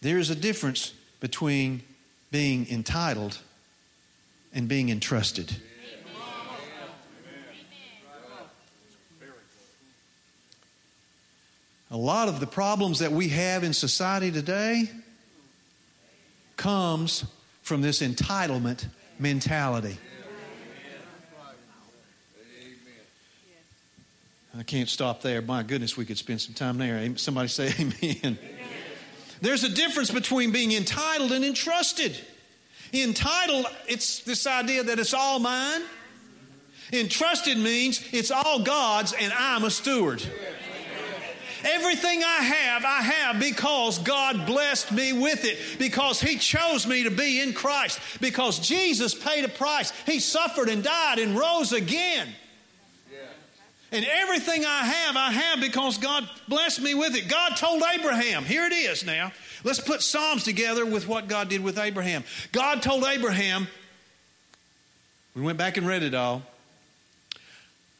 there 0.00 0.18
is 0.18 0.30
a 0.30 0.34
difference 0.34 0.92
between 1.20 1.82
being 2.32 2.66
entitled 2.68 3.38
and 4.52 4.66
being 4.66 4.88
entrusted. 4.88 5.54
A 11.92 11.96
lot 11.96 12.28
of 12.28 12.40
the 12.40 12.46
problems 12.46 13.00
that 13.00 13.12
we 13.12 13.28
have 13.28 13.64
in 13.64 13.74
society 13.74 14.32
today 14.32 14.90
comes 16.56 17.24
from 17.60 17.82
this 17.82 18.00
entitlement 18.00 18.86
mentality. 19.18 19.98
I 24.56 24.62
can't 24.62 24.88
stop 24.88 25.20
there. 25.20 25.42
My 25.42 25.62
goodness, 25.62 25.96
we 25.96 26.06
could 26.06 26.18
spend 26.18 26.40
some 26.40 26.54
time 26.54 26.78
there. 26.78 27.16
Somebody 27.16 27.48
say 27.48 27.74
amen. 27.78 28.16
amen. 28.24 28.61
There's 29.42 29.64
a 29.64 29.68
difference 29.68 30.10
between 30.10 30.52
being 30.52 30.72
entitled 30.72 31.32
and 31.32 31.44
entrusted. 31.44 32.16
Entitled, 32.94 33.66
it's 33.88 34.20
this 34.20 34.46
idea 34.46 34.84
that 34.84 34.98
it's 34.98 35.12
all 35.12 35.40
mine. 35.40 35.82
Entrusted 36.92 37.58
means 37.58 38.02
it's 38.12 38.30
all 38.30 38.62
God's 38.62 39.12
and 39.12 39.32
I'm 39.32 39.64
a 39.64 39.70
steward. 39.70 40.22
Everything 41.64 42.22
I 42.22 42.42
have, 42.42 42.84
I 42.84 43.02
have 43.02 43.40
because 43.40 43.98
God 43.98 44.46
blessed 44.46 44.90
me 44.92 45.12
with 45.12 45.44
it, 45.44 45.58
because 45.78 46.20
He 46.20 46.36
chose 46.36 46.86
me 46.86 47.04
to 47.04 47.10
be 47.10 47.40
in 47.40 47.52
Christ, 47.52 48.00
because 48.20 48.58
Jesus 48.58 49.14
paid 49.14 49.44
a 49.44 49.48
price. 49.48 49.92
He 50.04 50.18
suffered 50.18 50.68
and 50.68 50.82
died 50.82 51.18
and 51.18 51.38
rose 51.38 51.72
again. 51.72 52.28
And 53.92 54.06
everything 54.06 54.64
I 54.64 54.84
have, 54.84 55.16
I 55.16 55.30
have 55.32 55.60
because 55.60 55.98
God 55.98 56.28
blessed 56.48 56.80
me 56.80 56.94
with 56.94 57.14
it. 57.14 57.28
God 57.28 57.56
told 57.56 57.82
Abraham, 57.94 58.44
here 58.44 58.64
it 58.64 58.72
is 58.72 59.04
now. 59.04 59.32
Let's 59.64 59.80
put 59.80 60.02
Psalms 60.02 60.44
together 60.44 60.86
with 60.86 61.06
what 61.06 61.28
God 61.28 61.50
did 61.50 61.62
with 61.62 61.78
Abraham. 61.78 62.24
God 62.52 62.82
told 62.82 63.04
Abraham, 63.04 63.68
we 65.34 65.42
went 65.42 65.58
back 65.58 65.76
and 65.76 65.86
read 65.86 66.02
it 66.02 66.14
all. 66.14 66.42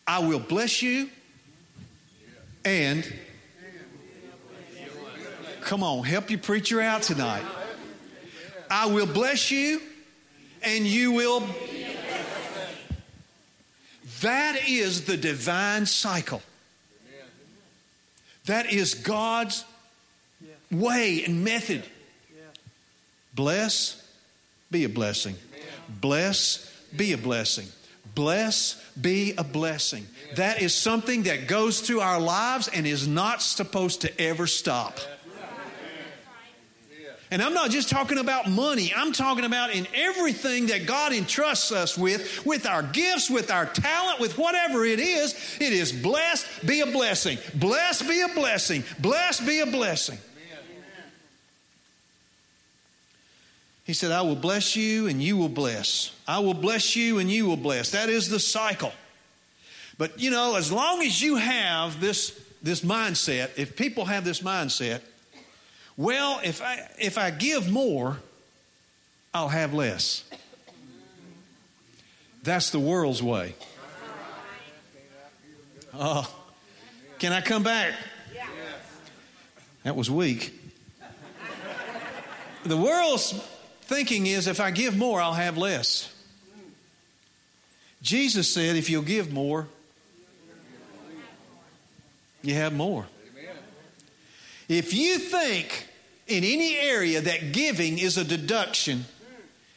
I 0.07 0.21
will 0.21 0.41
bless 0.41 0.81
you 0.83 1.11
and 2.65 3.11
come 5.61 5.83
on, 5.83 6.05
help 6.05 6.31
your 6.31 6.41
preacher 6.41 6.81
out 6.81 7.03
tonight. 7.03 7.45
I 8.71 8.87
will 8.87 9.07
bless 9.07 9.51
you 9.51 9.81
and 10.63 10.87
you 10.87 11.13
will 11.13 11.47
That 14.23 14.69
is 14.69 15.05
the 15.05 15.17
divine 15.17 15.87
cycle. 15.87 16.43
That 18.47 18.73
is 18.73 18.95
God's 18.95 19.65
way 20.71 21.25
and 21.25 21.45
method. 21.45 21.85
Bless, 23.35 24.03
be 24.71 24.85
a 24.85 24.89
blessing. 24.89 25.37
Bless, 26.01 26.71
be 26.97 27.13
a 27.13 27.19
blessing. 27.19 27.67
Bless, 28.15 28.83
be 29.01 29.35
a 29.39 29.45
blessing. 29.45 30.07
That 30.37 30.61
is 30.61 30.75
something 30.75 31.25
that 31.25 31.47
goes 31.49 31.81
through 31.81 32.01
our 32.01 32.21
lives 32.21 32.69
and 32.69 32.87
is 32.87 33.07
not 33.07 33.43
supposed 33.43 34.03
to 34.03 34.21
ever 34.21 34.47
stop. 34.47 34.99
And 37.33 37.41
I'm 37.41 37.55
not 37.55 37.71
just 37.71 37.89
talking 37.89 38.19
about 38.19 38.51
money, 38.51 38.93
I'm 38.95 39.15
talking 39.15 39.47
about 39.47 39.75
in 39.75 39.89
everything 39.95 40.67
that 40.67 40.85
God 40.85 41.15
entrusts 41.15 41.73
us 41.73 41.97
with, 41.97 42.45
with 42.45 42.67
our 42.67 42.83
gifts, 42.83 43.31
with 43.31 43.51
our 43.51 43.65
talent, 43.65 44.21
with 44.21 44.37
whatever 44.37 44.85
it 44.85 45.01
is. 45.01 45.35
It 45.59 45.73
is 45.73 45.93
blessed, 45.93 46.67
be 46.67 46.83
a 46.83 46.87
blessing. 46.87 47.39
Blessed, 47.55 48.07
be 48.07 48.21
a 48.21 48.29
blessing. 48.35 48.85
Blessed, 48.99 49.47
be 49.47 49.61
a 49.61 49.67
blessing. 49.67 50.19
He 53.85 53.95
said, 53.95 54.13
I 54.13 54.21
will 54.21 54.37
bless 54.37 54.77
you 54.77 55.07
and 55.07 55.23
you 55.23 55.39
will 55.39 55.49
bless. 55.49 56.15
I 56.29 56.41
will 56.41 56.53
bless 56.53 56.97
you 56.97 57.19
and 57.19 57.31
you 57.31 57.47
will 57.47 57.57
bless. 57.57 57.93
That 57.93 58.11
is 58.11 58.29
the 58.29 58.41
cycle. 58.41 58.93
But 59.97 60.21
you 60.21 60.31
know, 60.31 60.57
as 60.57 60.71
long 60.71 61.01
as 61.01 61.23
you 61.23 61.37
have 61.37 61.99
this, 61.99 62.39
this 62.63 62.83
mindset, 62.83 63.53
if 63.57 63.75
people 63.75 64.05
have 64.05 64.23
this 64.23 64.43
mindset, 64.43 65.01
well, 65.97 66.41
if 66.43 66.63
I, 66.63 66.89
if 66.99 67.19
I 67.19 67.31
give 67.31 67.71
more, 67.71 68.19
I'll 69.35 69.49
have 69.49 69.73
less. 69.75 70.25
That's 72.43 72.71
the 72.71 72.81
world's 72.81 73.23
way. 73.23 73.55
Oh, 75.95 76.29
can 77.19 77.33
I 77.33 77.41
come 77.41 77.63
back? 77.63 77.95
That 79.85 79.97
was 79.97 80.11
weak. 80.11 80.59
The 82.65 82.77
world's 82.77 83.33
thinking 83.83 84.27
is 84.27 84.47
if 84.47 84.61
I 84.61 84.71
give 84.71 84.97
more, 84.97 85.21
I'll 85.21 85.33
have 85.33 85.59
less. 85.59 86.09
Jesus 88.01 88.49
said, 88.49 88.77
if 88.77 88.91
you'll 88.91 89.03
give 89.03 89.33
more, 89.33 89.69
you 92.43 92.55
have 92.55 92.73
more. 92.73 93.07
If 94.73 94.95
you 94.95 95.19
think 95.19 95.87
in 96.27 96.45
any 96.45 96.77
area 96.77 97.21
that 97.21 97.53
giving 97.53 97.99
is 97.99 98.17
a 98.17 98.25
deduction 98.25 99.05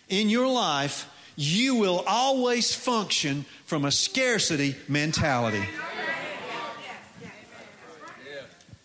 in 0.08 0.29
your 0.29 0.47
life, 0.47 1.12
you 1.36 1.75
will 1.75 2.01
always 2.08 2.73
function 2.73 3.43
from 3.65 3.84
a 3.84 3.91
scarcity 3.91 4.77
mentality. 4.88 5.65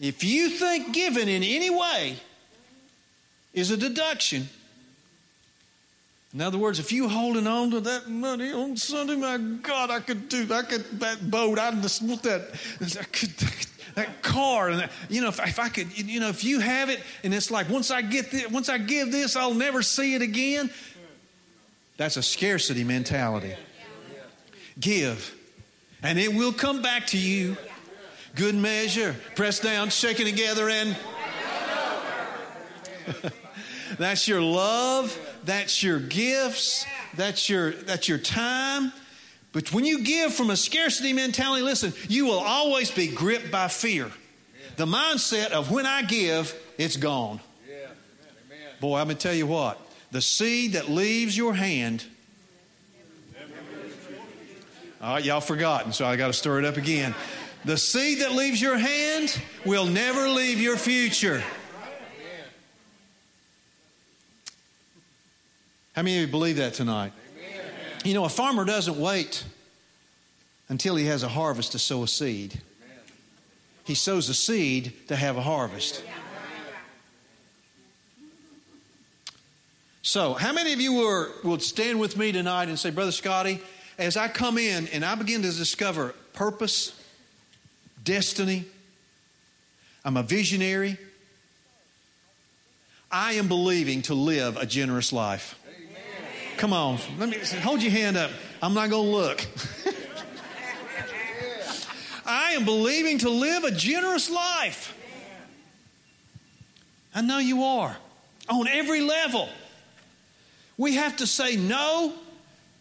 If 0.00 0.24
you 0.24 0.48
think 0.48 0.92
giving 0.92 1.28
in 1.28 1.44
any 1.44 1.70
way 1.70 2.16
is 3.54 3.70
a 3.70 3.76
deduction, 3.76 4.48
in 6.34 6.40
other 6.40 6.58
words, 6.58 6.80
if 6.80 6.90
you 6.90 7.08
holding 7.08 7.46
on 7.46 7.70
to 7.70 7.80
that 7.82 8.08
money 8.08 8.50
on 8.50 8.76
Sunday, 8.76 9.14
my 9.14 9.38
God, 9.38 9.90
I 9.90 10.00
could 10.00 10.28
do, 10.28 10.52
I 10.52 10.62
could 10.62 10.98
that 10.98 11.30
boat, 11.30 11.60
I 11.60 11.70
just 11.80 12.02
want 12.02 12.24
that, 12.24 12.50
I 12.80 13.04
could, 13.04 13.32
that 13.94 14.22
car 14.22 14.68
and 14.68 14.80
that, 14.80 14.90
you 15.08 15.20
know 15.20 15.28
if, 15.28 15.40
if, 15.40 15.58
i 15.58 15.68
could 15.68 15.96
you 15.98 16.20
know 16.20 16.28
if 16.28 16.44
you 16.44 16.60
have 16.60 16.90
it 16.90 17.00
and 17.24 17.34
it's 17.34 17.50
like 17.50 17.68
once 17.68 17.90
i 17.90 18.02
get 18.02 18.30
this 18.30 18.48
once 18.50 18.68
i 18.68 18.78
give 18.78 19.10
this 19.10 19.36
i'll 19.36 19.54
never 19.54 19.82
see 19.82 20.14
it 20.14 20.22
again. 20.22 20.70
That's 21.96 22.16
a 22.16 22.22
scarcity 22.22 22.82
mentality. 22.82 23.54
Give 24.78 25.36
and 26.02 26.18
it 26.18 26.32
will 26.34 26.52
come 26.52 26.80
back 26.80 27.08
to 27.08 27.18
you. 27.18 27.58
Good 28.34 28.54
measure. 28.54 29.14
Pressed 29.34 29.62
down 29.62 29.90
shaken 29.90 30.24
together 30.24 30.70
and 30.70 30.96
that's 33.98 34.26
your 34.26 34.40
love. 34.40 35.18
That's 35.44 35.82
your 35.82 36.00
gifts. 36.00 36.86
That's 37.16 37.50
your 37.50 37.72
that's 37.72 38.08
your 38.08 38.18
time 38.18 38.92
but 39.52 39.72
when 39.72 39.84
you 39.84 40.04
give 40.04 40.32
from 40.32 40.50
a 40.50 40.56
scarcity 40.56 41.12
mentality, 41.12 41.62
listen, 41.62 41.92
you 42.08 42.26
will 42.26 42.38
always 42.38 42.90
be 42.90 43.08
gripped 43.08 43.50
by 43.50 43.68
fear. 43.68 44.10
The 44.76 44.86
mindset 44.86 45.50
of 45.50 45.70
when 45.70 45.86
I 45.86 46.02
give, 46.02 46.54
it's 46.78 46.96
gone. 46.96 47.40
Boy, 48.80 48.98
I'm 48.98 49.08
going 49.08 49.16
to 49.16 49.22
tell 49.22 49.34
you 49.34 49.46
what 49.46 49.78
the 50.10 50.20
seed 50.20 50.72
that 50.72 50.88
leaves 50.88 51.36
your 51.36 51.54
hand. 51.54 52.04
All 55.02 55.14
right, 55.14 55.24
y'all 55.24 55.40
forgotten, 55.40 55.92
so 55.92 56.04
I 56.04 56.16
got 56.16 56.26
to 56.28 56.32
stir 56.32 56.58
it 56.58 56.64
up 56.64 56.76
again. 56.76 57.14
The 57.64 57.76
seed 57.76 58.20
that 58.20 58.32
leaves 58.32 58.60
your 58.60 58.76
hand 58.76 59.40
will 59.64 59.86
never 59.86 60.28
leave 60.28 60.60
your 60.60 60.76
future. 60.76 61.42
How 65.94 66.02
many 66.02 66.16
of 66.16 66.22
you 66.22 66.26
believe 66.28 66.56
that 66.56 66.74
tonight? 66.74 67.12
You 68.04 68.14
know, 68.14 68.24
a 68.24 68.30
farmer 68.30 68.64
doesn't 68.64 68.98
wait 68.98 69.44
until 70.68 70.96
he 70.96 71.06
has 71.06 71.22
a 71.22 71.28
harvest 71.28 71.72
to 71.72 71.78
sow 71.78 72.02
a 72.02 72.08
seed. 72.08 72.60
He 73.84 73.94
sows 73.94 74.28
a 74.28 74.34
seed 74.34 74.92
to 75.08 75.16
have 75.16 75.36
a 75.36 75.42
harvest. 75.42 76.02
So, 80.02 80.32
how 80.32 80.52
many 80.52 80.72
of 80.72 80.80
you 80.80 80.94
were, 80.94 81.30
would 81.44 81.60
stand 81.60 82.00
with 82.00 82.16
me 82.16 82.32
tonight 82.32 82.68
and 82.68 82.78
say, 82.78 82.90
Brother 82.90 83.12
Scotty, 83.12 83.60
as 83.98 84.16
I 84.16 84.28
come 84.28 84.56
in 84.56 84.88
and 84.88 85.04
I 85.04 85.14
begin 85.14 85.42
to 85.42 85.52
discover 85.52 86.14
purpose, 86.32 86.98
destiny, 88.02 88.64
I'm 90.02 90.16
a 90.16 90.22
visionary, 90.22 90.96
I 93.10 93.32
am 93.34 93.46
believing 93.46 94.00
to 94.02 94.14
live 94.14 94.56
a 94.56 94.64
generous 94.64 95.12
life. 95.12 95.59
Come 96.60 96.72
on, 96.74 96.98
let 97.18 97.30
me 97.30 97.38
hold 97.62 97.82
your 97.82 97.90
hand 97.90 98.18
up. 98.18 98.30
I'm 98.60 98.74
not 98.74 98.90
going 98.90 99.06
to 99.06 99.16
look. 99.16 99.46
I 102.26 102.52
am 102.52 102.66
believing 102.66 103.16
to 103.20 103.30
live 103.30 103.64
a 103.64 103.70
generous 103.70 104.28
life. 104.28 104.94
I 107.14 107.22
know 107.22 107.38
you 107.38 107.64
are 107.64 107.96
on 108.50 108.68
every 108.68 109.00
level. 109.00 109.48
We 110.76 110.96
have 110.96 111.16
to 111.16 111.26
say 111.26 111.56
no 111.56 112.12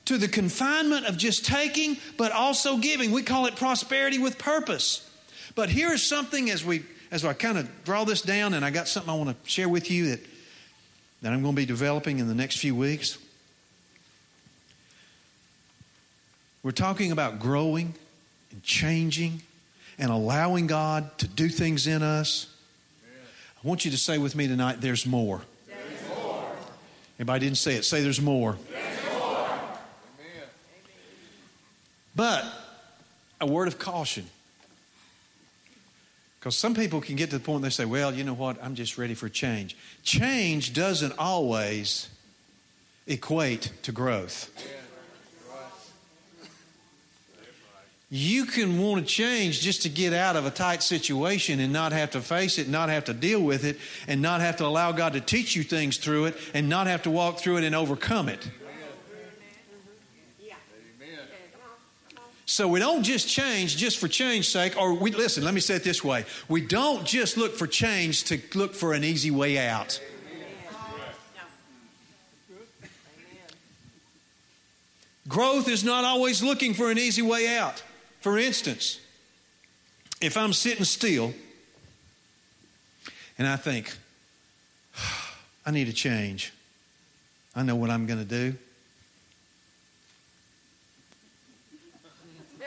to 0.03 0.17
the 0.17 0.27
confinement 0.27 1.05
of 1.05 1.15
just 1.15 1.45
taking, 1.45 1.95
but 2.17 2.33
also 2.33 2.79
giving. 2.79 3.11
We 3.11 3.23
call 3.23 3.45
it 3.45 3.55
prosperity 3.55 4.19
with 4.19 4.37
purpose. 4.37 5.09
But 5.55 5.69
here 5.69 5.93
is 5.93 6.03
something 6.03 6.49
as 6.49 6.65
we 6.65 6.83
as 7.11 7.23
I 7.23 7.31
kind 7.31 7.57
of 7.57 7.85
draw 7.85 8.03
this 8.03 8.21
down, 8.21 8.53
and 8.53 8.65
I 8.65 8.71
got 8.71 8.89
something 8.89 9.09
I 9.09 9.15
want 9.15 9.41
to 9.41 9.49
share 9.49 9.69
with 9.69 9.89
you 9.89 10.09
that, 10.09 10.19
that 11.21 11.31
I'm 11.31 11.41
going 11.41 11.55
to 11.55 11.61
be 11.61 11.65
developing 11.65 12.19
in 12.19 12.27
the 12.27 12.35
next 12.35 12.57
few 12.57 12.75
weeks. 12.75 13.17
We're 16.61 16.71
talking 16.71 17.11
about 17.11 17.39
growing 17.39 17.93
and 18.51 18.63
changing 18.63 19.41
and 19.97 20.11
allowing 20.11 20.67
God 20.67 21.17
to 21.19 21.27
do 21.27 21.49
things 21.49 21.87
in 21.87 22.03
us. 22.03 22.47
I 23.63 23.67
want 23.67 23.85
you 23.85 23.91
to 23.91 23.97
say 23.97 24.17
with 24.17 24.35
me 24.35 24.47
tonight, 24.47 24.81
there's 24.81 25.05
more. 25.05 25.41
There's 25.67 26.17
more. 26.17 26.45
Anybody 27.17 27.45
didn't 27.45 27.57
say 27.57 27.75
it? 27.75 27.85
Say 27.85 28.01
there's 28.01 28.21
more. 28.21 28.57
But 32.15 32.45
a 33.39 33.45
word 33.45 33.67
of 33.67 33.79
caution. 33.79 34.25
Because 36.39 36.57
some 36.57 36.73
people 36.73 37.01
can 37.01 37.15
get 37.15 37.29
to 37.31 37.37
the 37.37 37.43
point 37.43 37.63
they 37.63 37.69
say, 37.69 37.85
well, 37.85 38.13
you 38.13 38.23
know 38.23 38.33
what, 38.33 38.61
I'm 38.63 38.75
just 38.75 38.97
ready 38.97 39.13
for 39.13 39.29
change. 39.29 39.75
Change 40.03 40.73
doesn't 40.73 41.13
always 41.17 42.09
equate 43.07 43.71
to 43.83 43.91
growth. 43.91 44.51
Yeah. 44.57 44.78
You 48.11 48.45
can 48.45 48.79
want 48.79 49.05
to 49.05 49.13
change 49.13 49.61
just 49.61 49.83
to 49.83 49.89
get 49.89 50.13
out 50.13 50.35
of 50.35 50.45
a 50.45 50.49
tight 50.49 50.81
situation 50.81 51.59
and 51.59 51.71
not 51.71 51.91
have 51.91 52.11
to 52.11 52.21
face 52.21 52.57
it, 52.57 52.67
not 52.67 52.89
have 52.89 53.05
to 53.05 53.13
deal 53.13 53.39
with 53.39 53.63
it, 53.63 53.77
and 54.07 54.19
not 54.19 54.41
have 54.41 54.57
to 54.57 54.65
allow 54.65 54.91
God 54.91 55.13
to 55.13 55.21
teach 55.21 55.55
you 55.55 55.63
things 55.63 55.97
through 55.97 56.25
it, 56.25 56.37
and 56.55 56.67
not 56.67 56.87
have 56.87 57.03
to 57.03 57.11
walk 57.11 57.37
through 57.37 57.57
it 57.57 57.63
and 57.63 57.75
overcome 57.75 58.27
it. 58.27 58.49
So 62.47 62.67
we 62.67 62.79
don't 62.79 63.03
just 63.03 63.29
change 63.29 63.77
just 63.77 63.99
for 63.99 64.07
change's 64.07 64.51
sake, 64.51 64.75
or 64.75 64.95
we 64.95 65.11
listen, 65.11 65.43
let 65.43 65.53
me 65.53 65.59
say 65.59 65.75
it 65.75 65.83
this 65.83 66.03
way. 66.03 66.25
We 66.47 66.61
don't 66.61 67.05
just 67.05 67.37
look 67.37 67.55
for 67.55 67.67
change 67.67 68.23
to 68.25 68.41
look 68.55 68.73
for 68.73 68.93
an 68.93 69.03
easy 69.03 69.29
way 69.29 69.59
out. 69.59 70.01
Growth 75.27 75.69
is 75.69 75.83
not 75.83 76.03
always 76.05 76.41
looking 76.41 76.73
for 76.73 76.89
an 76.89 76.97
easy 76.97 77.21
way 77.21 77.55
out. 77.55 77.83
For 78.19 78.37
instance, 78.37 78.99
if 80.21 80.35
I'm 80.35 80.53
sitting 80.53 80.83
still 80.83 81.33
and 83.37 83.47
I 83.47 83.55
think, 83.55 83.95
I 85.65 85.71
need 85.71 85.87
a 85.87 85.93
change, 85.93 86.53
I 87.55 87.63
know 87.63 87.75
what 87.75 87.89
I'm 87.89 88.05
going 88.05 88.19
to 88.19 88.25
do. 88.25 88.53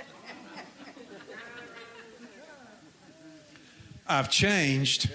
I've 4.09 4.31
changed, 4.31 5.11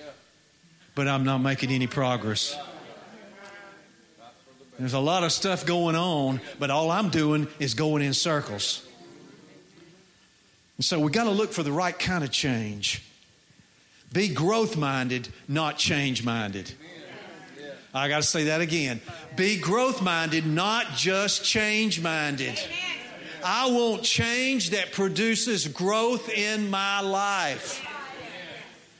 but 0.93 1.07
I'm 1.07 1.23
not 1.23 1.39
making 1.39 1.71
any 1.71 1.87
progress. 1.87 2.55
There's 4.77 4.93
a 4.93 4.99
lot 4.99 5.23
of 5.23 5.31
stuff 5.31 5.65
going 5.65 5.95
on, 5.95 6.39
but 6.59 6.69
all 6.69 6.91
I'm 6.91 7.09
doing 7.09 7.47
is 7.57 7.73
going 7.73 8.03
in 8.03 8.13
circles. 8.13 8.86
And 10.77 10.85
so 10.85 10.99
we 10.99 11.11
got 11.11 11.25
to 11.25 11.31
look 11.31 11.51
for 11.53 11.63
the 11.63 11.71
right 11.71 11.97
kind 11.97 12.23
of 12.23 12.31
change. 12.31 13.03
Be 14.13 14.29
growth 14.29 14.77
minded, 14.77 15.27
not 15.47 15.77
change 15.77 16.23
minded. 16.23 16.71
I 17.93 18.07
got 18.09 18.17
to 18.17 18.27
say 18.27 18.45
that 18.45 18.61
again. 18.61 19.01
Be 19.35 19.59
growth 19.59 20.01
minded, 20.01 20.45
not 20.45 20.95
just 20.95 21.43
change 21.43 22.01
minded. 22.01 22.59
I 23.43 23.71
want 23.71 24.03
change 24.03 24.71
that 24.71 24.91
produces 24.91 25.67
growth 25.67 26.29
in 26.29 26.69
my 26.69 27.01
life. 27.01 27.85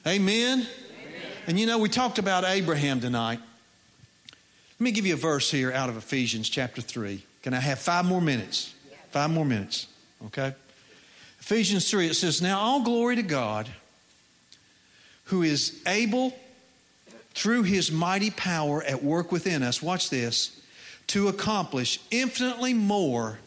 Amen? 0.05 0.65
And 1.47 1.59
you 1.59 1.65
know, 1.65 1.77
we 1.77 1.89
talked 1.89 2.17
about 2.17 2.43
Abraham 2.43 2.99
tonight. 2.99 3.39
Let 4.79 4.83
me 4.83 4.91
give 4.91 5.05
you 5.05 5.13
a 5.13 5.17
verse 5.17 5.49
here 5.49 5.71
out 5.71 5.89
of 5.89 5.97
Ephesians 5.97 6.49
chapter 6.49 6.81
3. 6.81 7.23
Can 7.41 7.53
I 7.53 7.59
have 7.59 7.79
five 7.79 8.05
more 8.05 8.21
minutes? 8.21 8.73
Five 9.11 9.31
more 9.31 9.45
minutes, 9.45 9.87
okay? 10.27 10.53
Ephesians 11.49 11.89
3, 11.89 12.07
it 12.07 12.13
says, 12.13 12.41
Now 12.41 12.59
all 12.59 12.81
glory 12.81 13.15
to 13.15 13.23
God, 13.23 13.69
who 15.27 15.43
is 15.43 15.81
able, 15.87 16.37
through 17.35 17.63
his 17.63 17.89
mighty 17.89 18.31
power 18.31 18.83
at 18.83 19.01
work 19.01 19.31
within 19.31 19.63
us, 19.63 19.81
watch 19.81 20.09
this, 20.09 20.59
to 21.07 21.29
accomplish 21.29 22.01
infinitely 22.11 22.73
more 22.73 23.39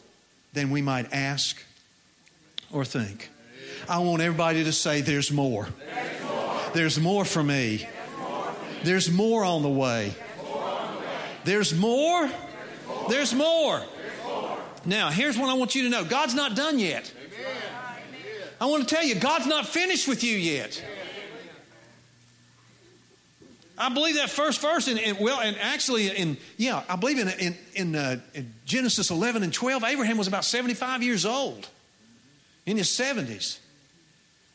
than 0.53 0.71
we 0.71 0.81
might 0.81 1.13
ask 1.13 1.63
or 2.71 2.83
think. 2.83 3.29
I 3.87 3.99
want 3.99 4.23
everybody 4.23 4.63
to 4.63 4.71
say, 4.71 5.01
There's 5.01 5.31
more. 5.31 5.67
There's 6.73 6.99
more, 6.99 7.23
for 7.23 7.43
me. 7.43 7.87
There's 8.83 9.11
more 9.11 9.43
on 9.43 9.61
the 9.61 9.69
way. 9.69 10.15
There's 11.43 11.71
more. 11.71 12.31
There's 13.09 13.35
more. 13.35 13.83
Now, 14.85 15.11
here's 15.11 15.37
what 15.37 15.51
I 15.51 15.53
want 15.53 15.75
you 15.75 15.83
to 15.83 15.89
know 15.89 16.03
God's 16.03 16.33
not 16.33 16.55
done 16.55 16.79
yet. 16.79 17.13
I 18.61 18.65
want 18.65 18.87
to 18.87 18.95
tell 18.95 19.03
you, 19.03 19.15
God's 19.15 19.47
not 19.47 19.65
finished 19.65 20.07
with 20.07 20.23
you 20.23 20.37
yet. 20.37 20.85
I 23.75 23.89
believe 23.89 24.15
that 24.15 24.29
first 24.29 24.61
verse, 24.61 24.87
and, 24.87 25.17
well, 25.19 25.39
and 25.39 25.57
actually, 25.59 26.09
in 26.09 26.37
yeah, 26.57 26.83
I 26.87 26.95
believe 26.95 27.17
in 27.17 27.27
in, 27.29 27.57
in, 27.73 27.95
uh, 27.95 28.19
in, 28.35 28.53
Genesis 28.65 29.09
11 29.09 29.41
and 29.41 29.51
12, 29.51 29.83
Abraham 29.83 30.19
was 30.19 30.27
about 30.27 30.45
75 30.45 31.01
years 31.01 31.25
old, 31.25 31.67
in 32.67 32.77
his 32.77 32.87
70s. 32.89 33.57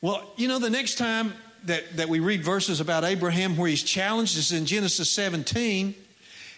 Well, 0.00 0.22
you 0.36 0.46
know, 0.46 0.60
the 0.60 0.70
next 0.70 0.98
time 0.98 1.32
that, 1.64 1.96
that 1.96 2.08
we 2.08 2.20
read 2.20 2.44
verses 2.44 2.78
about 2.78 3.02
Abraham 3.02 3.56
where 3.56 3.68
he's 3.68 3.82
challenged 3.82 4.38
is 4.38 4.52
in 4.52 4.66
Genesis 4.66 5.10
17. 5.10 5.96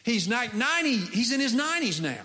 He's 0.05 0.29
90, 0.29 0.97
he's 0.97 1.33
in 1.33 1.41
his 1.41 1.55
90s 1.55 2.03
now. 2.03 2.21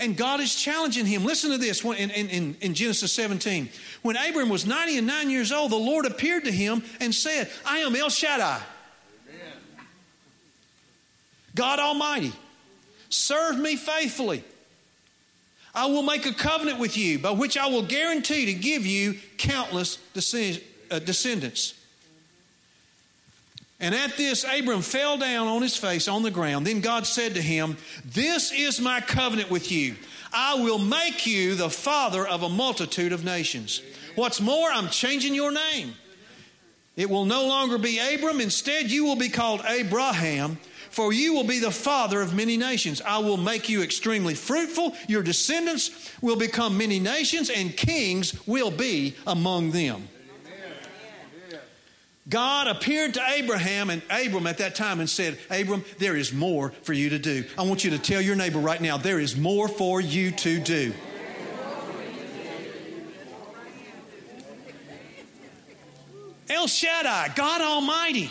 And 0.00 0.16
God 0.16 0.40
is 0.40 0.54
challenging 0.54 1.04
him. 1.04 1.24
Listen 1.24 1.50
to 1.50 1.58
this 1.58 1.84
in, 1.84 2.10
in, 2.10 2.56
in, 2.60 2.74
Genesis 2.74 3.12
17. 3.12 3.68
When 4.00 4.16
Abram 4.16 4.48
was 4.48 4.64
90 4.64 4.96
and 4.96 5.06
9 5.06 5.28
years 5.28 5.52
old, 5.52 5.70
the 5.70 5.76
Lord 5.76 6.06
appeared 6.06 6.44
to 6.44 6.50
him 6.50 6.82
and 7.00 7.14
said, 7.14 7.50
I 7.66 7.80
am 7.80 7.94
El 7.94 8.08
Shaddai. 8.08 8.62
Amen. 9.28 9.52
God 11.54 11.78
Almighty. 11.78 12.32
Serve 13.10 13.58
me 13.58 13.76
faithfully. 13.76 14.42
I 15.74 15.86
will 15.86 16.02
make 16.02 16.24
a 16.24 16.32
covenant 16.32 16.78
with 16.78 16.96
you 16.96 17.18
by 17.18 17.32
which 17.32 17.58
I 17.58 17.66
will 17.66 17.82
guarantee 17.82 18.46
to 18.46 18.54
give 18.54 18.86
you 18.86 19.16
countless 19.36 19.98
uh, 20.16 20.98
descendants. 20.98 21.74
And 23.80 23.94
at 23.94 24.18
this, 24.18 24.44
Abram 24.44 24.82
fell 24.82 25.16
down 25.16 25.46
on 25.46 25.62
his 25.62 25.76
face 25.76 26.06
on 26.06 26.22
the 26.22 26.30
ground. 26.30 26.66
Then 26.66 26.82
God 26.82 27.06
said 27.06 27.34
to 27.34 27.42
him, 27.42 27.78
This 28.04 28.52
is 28.52 28.78
my 28.80 29.00
covenant 29.00 29.50
with 29.50 29.72
you. 29.72 29.96
I 30.32 30.54
will 30.56 30.78
make 30.78 31.26
you 31.26 31.54
the 31.54 31.70
father 31.70 32.26
of 32.26 32.42
a 32.42 32.48
multitude 32.48 33.12
of 33.12 33.24
nations. 33.24 33.82
What's 34.16 34.40
more, 34.40 34.70
I'm 34.70 34.88
changing 34.88 35.34
your 35.34 35.50
name. 35.50 35.94
It 36.96 37.08
will 37.08 37.24
no 37.24 37.46
longer 37.46 37.78
be 37.78 37.98
Abram. 37.98 38.40
Instead, 38.40 38.90
you 38.90 39.04
will 39.04 39.16
be 39.16 39.30
called 39.30 39.62
Abraham, 39.66 40.58
for 40.90 41.12
you 41.12 41.32
will 41.32 41.44
be 41.44 41.58
the 41.58 41.70
father 41.70 42.20
of 42.20 42.34
many 42.34 42.58
nations. 42.58 43.00
I 43.00 43.18
will 43.18 43.38
make 43.38 43.70
you 43.70 43.82
extremely 43.82 44.34
fruitful. 44.34 44.94
Your 45.08 45.22
descendants 45.22 46.12
will 46.20 46.36
become 46.36 46.76
many 46.76 46.98
nations, 46.98 47.48
and 47.48 47.74
kings 47.74 48.46
will 48.46 48.70
be 48.70 49.14
among 49.26 49.70
them. 49.70 50.08
God 52.30 52.68
appeared 52.68 53.14
to 53.14 53.22
Abraham 53.34 53.90
and 53.90 54.02
Abram 54.08 54.46
at 54.46 54.58
that 54.58 54.76
time 54.76 55.00
and 55.00 55.10
said, 55.10 55.36
Abram, 55.50 55.84
there 55.98 56.16
is 56.16 56.32
more 56.32 56.70
for 56.82 56.92
you 56.92 57.10
to 57.10 57.18
do. 57.18 57.44
I 57.58 57.62
want 57.62 57.82
you 57.82 57.90
to 57.90 57.98
tell 57.98 58.20
your 58.20 58.36
neighbor 58.36 58.60
right 58.60 58.80
now, 58.80 58.96
there 58.96 59.18
is 59.18 59.36
more 59.36 59.66
for 59.66 60.00
you 60.00 60.30
to 60.30 60.60
do. 60.60 60.94
El 66.48 66.68
Shaddai, 66.68 67.32
God 67.34 67.60
Almighty. 67.60 68.30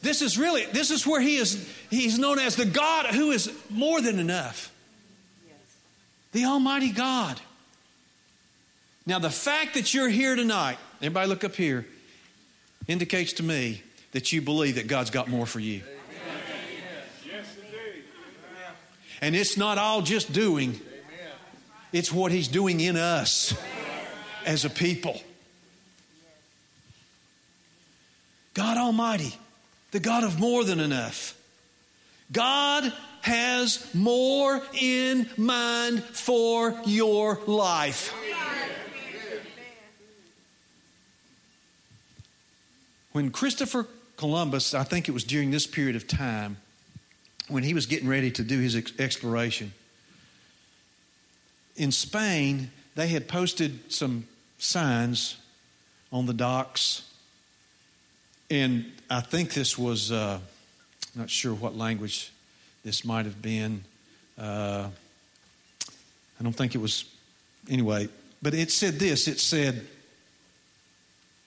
This 0.00 0.22
is 0.22 0.38
really, 0.38 0.64
this 0.66 0.90
is 0.90 1.06
where 1.06 1.20
he 1.20 1.36
is, 1.36 1.68
he's 1.90 2.18
known 2.18 2.38
as 2.38 2.56
the 2.56 2.64
God 2.64 3.06
who 3.06 3.32
is 3.32 3.52
more 3.68 4.00
than 4.00 4.18
enough. 4.18 4.72
The 6.32 6.46
Almighty 6.46 6.90
God. 6.90 7.38
Now, 9.04 9.18
the 9.18 9.30
fact 9.30 9.74
that 9.74 9.92
you're 9.92 10.08
here 10.08 10.36
tonight, 10.36 10.78
everybody 11.00 11.28
look 11.28 11.44
up 11.44 11.54
here 11.54 11.86
indicates 12.88 13.34
to 13.34 13.42
me 13.42 13.82
that 14.12 14.32
you 14.32 14.42
believe 14.42 14.76
that 14.76 14.86
God's 14.86 15.10
got 15.10 15.28
more 15.28 15.46
for 15.46 15.60
you. 15.60 15.82
And 19.20 19.36
it's 19.36 19.56
not 19.56 19.78
all 19.78 20.02
just 20.02 20.32
doing, 20.32 20.80
it's 21.92 22.12
what 22.12 22.32
He's 22.32 22.48
doing 22.48 22.80
in 22.80 22.96
us 22.96 23.54
as 24.44 24.64
a 24.64 24.70
people. 24.70 25.20
God 28.54 28.76
Almighty, 28.76 29.34
the 29.92 30.00
God 30.00 30.24
of 30.24 30.40
more 30.40 30.64
than 30.64 30.80
enough. 30.80 31.38
God 32.32 32.92
has 33.22 33.86
more 33.94 34.60
in 34.74 35.28
mind 35.36 36.02
for 36.02 36.76
your 36.84 37.38
life. 37.46 38.12
When 43.12 43.30
Christopher 43.30 43.86
Columbus, 44.16 44.74
I 44.74 44.84
think 44.84 45.08
it 45.08 45.12
was 45.12 45.24
during 45.24 45.50
this 45.50 45.66
period 45.66 45.96
of 45.96 46.06
time, 46.06 46.56
when 47.48 47.62
he 47.62 47.74
was 47.74 47.86
getting 47.86 48.08
ready 48.08 48.30
to 48.30 48.42
do 48.42 48.58
his 48.58 48.74
ex- 48.74 48.98
exploration, 48.98 49.72
in 51.76 51.92
Spain, 51.92 52.70
they 52.94 53.08
had 53.08 53.28
posted 53.28 53.92
some 53.92 54.26
signs 54.58 55.36
on 56.10 56.26
the 56.26 56.34
docks. 56.34 57.08
And 58.50 58.92
I 59.10 59.20
think 59.20 59.52
this 59.54 59.78
was, 59.78 60.12
uh, 60.12 60.38
not 61.14 61.28
sure 61.28 61.54
what 61.54 61.76
language 61.76 62.32
this 62.84 63.04
might 63.04 63.26
have 63.26 63.42
been. 63.42 63.84
Uh, 64.38 64.88
I 66.40 66.42
don't 66.42 66.52
think 66.52 66.74
it 66.74 66.78
was, 66.78 67.04
anyway, 67.68 68.08
but 68.40 68.54
it 68.54 68.70
said 68.70 68.98
this 68.98 69.28
it 69.28 69.38
said, 69.38 69.86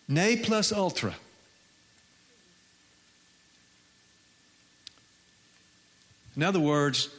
Ne 0.08 0.38
plus 0.38 0.71
ultra. 0.71 1.15
In 6.35 6.43
other 6.43 6.59
words, 6.59 7.09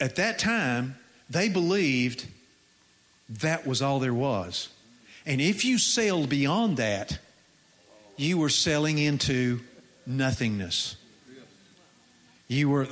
at 0.00 0.16
that 0.16 0.38
time, 0.38 0.96
they 1.28 1.48
believed 1.48 2.26
that 3.28 3.66
was 3.66 3.82
all 3.82 4.00
there 4.00 4.14
was. 4.14 4.68
And 5.26 5.40
if 5.40 5.64
you 5.64 5.78
sailed 5.78 6.28
beyond 6.28 6.78
that, 6.78 7.18
you 8.16 8.38
were 8.38 8.48
sailing 8.48 8.98
into 8.98 9.60
nothingness. 10.06 10.96
You 12.48 12.68
were, 12.68 12.88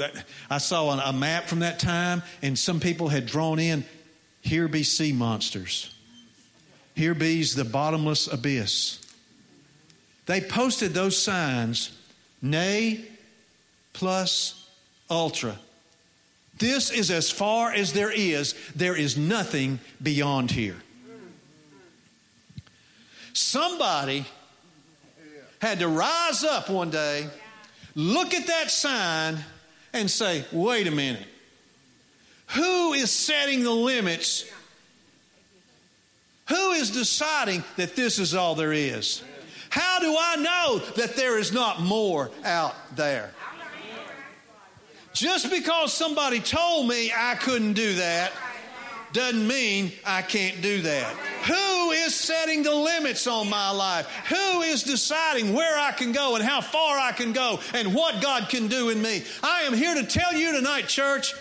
I 0.48 0.58
saw 0.58 0.90
a 0.90 1.12
map 1.12 1.46
from 1.46 1.60
that 1.60 1.80
time, 1.80 2.22
and 2.42 2.56
some 2.58 2.78
people 2.78 3.08
had 3.08 3.26
drawn 3.26 3.58
in 3.58 3.84
here 4.40 4.68
be 4.68 4.84
sea 4.84 5.12
monsters, 5.12 5.92
here 6.94 7.14
be's 7.14 7.54
the 7.54 7.64
bottomless 7.64 8.32
abyss. 8.32 9.00
They 10.26 10.40
posted 10.40 10.94
those 10.94 11.20
signs, 11.20 11.90
nay, 12.40 13.04
plus 13.92 14.67
ultra. 15.10 15.58
This 16.58 16.90
is 16.90 17.10
as 17.10 17.30
far 17.30 17.72
as 17.72 17.92
there 17.92 18.10
is. 18.10 18.54
There 18.74 18.96
is 18.96 19.16
nothing 19.16 19.78
beyond 20.02 20.50
here. 20.50 20.76
Somebody 23.32 24.26
had 25.60 25.80
to 25.80 25.88
rise 25.88 26.44
up 26.44 26.68
one 26.68 26.90
day, 26.90 27.28
look 27.94 28.34
at 28.34 28.46
that 28.48 28.70
sign, 28.70 29.38
and 29.92 30.10
say, 30.10 30.44
wait 30.52 30.86
a 30.86 30.90
minute. 30.90 31.26
Who 32.48 32.94
is 32.94 33.10
setting 33.10 33.62
the 33.62 33.70
limits? 33.70 34.44
Who 36.48 36.72
is 36.72 36.90
deciding 36.90 37.62
that 37.76 37.94
this 37.94 38.18
is 38.18 38.34
all 38.34 38.54
there 38.54 38.72
is? 38.72 39.22
How 39.70 39.98
do 40.00 40.16
I 40.18 40.36
know 40.36 40.78
that 40.96 41.14
there 41.14 41.38
is 41.38 41.52
not 41.52 41.80
more 41.80 42.30
out 42.44 42.74
there? 42.96 43.32
Just 45.12 45.50
because 45.50 45.92
somebody 45.92 46.40
told 46.40 46.88
me 46.88 47.12
I 47.16 47.34
couldn't 47.34 47.72
do 47.72 47.94
that 47.94 48.32
doesn't 49.12 49.46
mean 49.46 49.92
I 50.04 50.22
can't 50.22 50.60
do 50.60 50.82
that. 50.82 51.16
Who 51.46 51.90
is 51.92 52.14
setting 52.14 52.62
the 52.62 52.74
limits 52.74 53.26
on 53.26 53.48
my 53.48 53.70
life? 53.70 54.06
Who 54.28 54.62
is 54.62 54.82
deciding 54.82 55.54
where 55.54 55.78
I 55.78 55.92
can 55.92 56.12
go 56.12 56.36
and 56.36 56.44
how 56.44 56.60
far 56.60 56.98
I 56.98 57.12
can 57.12 57.32
go 57.32 57.58
and 57.74 57.94
what 57.94 58.20
God 58.20 58.48
can 58.48 58.68
do 58.68 58.90
in 58.90 59.00
me? 59.00 59.22
I 59.42 59.62
am 59.62 59.72
here 59.72 59.94
to 59.94 60.04
tell 60.04 60.34
you 60.34 60.52
tonight, 60.52 60.88
church, 60.88 61.34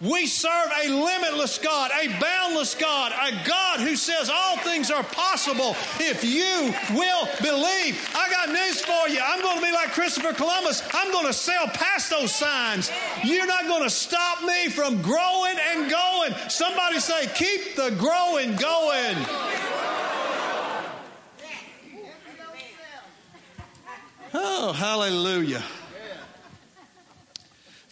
we 0.00 0.26
serve 0.26 0.70
a 0.84 0.88
limitless 0.88 1.58
God, 1.58 1.90
a 1.90 2.08
boundless 2.20 2.74
God, 2.74 3.12
a 3.12 3.48
God 3.48 3.80
who 3.80 3.96
says 3.96 4.30
all 4.32 4.56
things 4.58 4.90
are 4.90 5.02
possible 5.02 5.76
if 5.98 6.22
you 6.22 6.72
will 6.96 7.28
believe. 7.42 8.08
I 8.14 8.30
got 8.30 8.48
news 8.48 8.80
for 8.80 9.08
you. 9.08 9.20
I'm 9.22 9.42
going 9.42 9.58
to 9.58 9.64
be 9.64 9.72
like 9.72 9.90
Christopher 9.90 10.32
Columbus. 10.32 10.82
I'm 10.94 11.10
going 11.10 11.26
to 11.26 11.32
sail 11.32 11.66
past 11.66 12.10
those 12.10 12.32
signs. 12.32 12.92
You're 13.24 13.46
not 13.46 13.66
going 13.66 13.82
to 13.82 13.90
stop 13.90 14.44
me 14.44 14.68
from 14.68 15.02
growing 15.02 15.56
and 15.72 15.90
going. 15.90 16.32
Somebody 16.48 17.00
say, 17.00 17.26
keep 17.34 17.74
the 17.74 17.90
growing 17.98 18.54
going. 18.54 19.16
Oh, 24.34 24.72
hallelujah. 24.72 25.62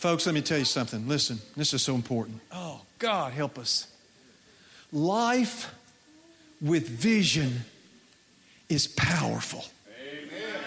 Folks, 0.06 0.24
let 0.24 0.36
me 0.36 0.40
tell 0.40 0.56
you 0.56 0.64
something. 0.64 1.08
Listen, 1.08 1.40
this 1.56 1.74
is 1.74 1.82
so 1.82 1.96
important. 1.96 2.40
Oh, 2.52 2.80
God, 3.00 3.32
help 3.32 3.58
us. 3.58 3.88
Life 4.92 5.74
with 6.60 6.88
vision 6.88 7.64
is 8.68 8.86
powerful. 8.86 9.64
Amen. 10.00 10.60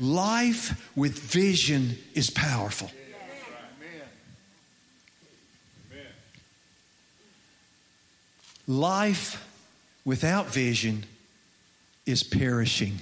Life 0.00 0.90
with 0.96 1.18
vision 1.18 1.98
is 2.14 2.30
powerful. 2.30 2.90
Life 8.66 9.46
without 10.06 10.46
vision 10.46 11.04
is 12.06 12.22
perishing. 12.22 12.98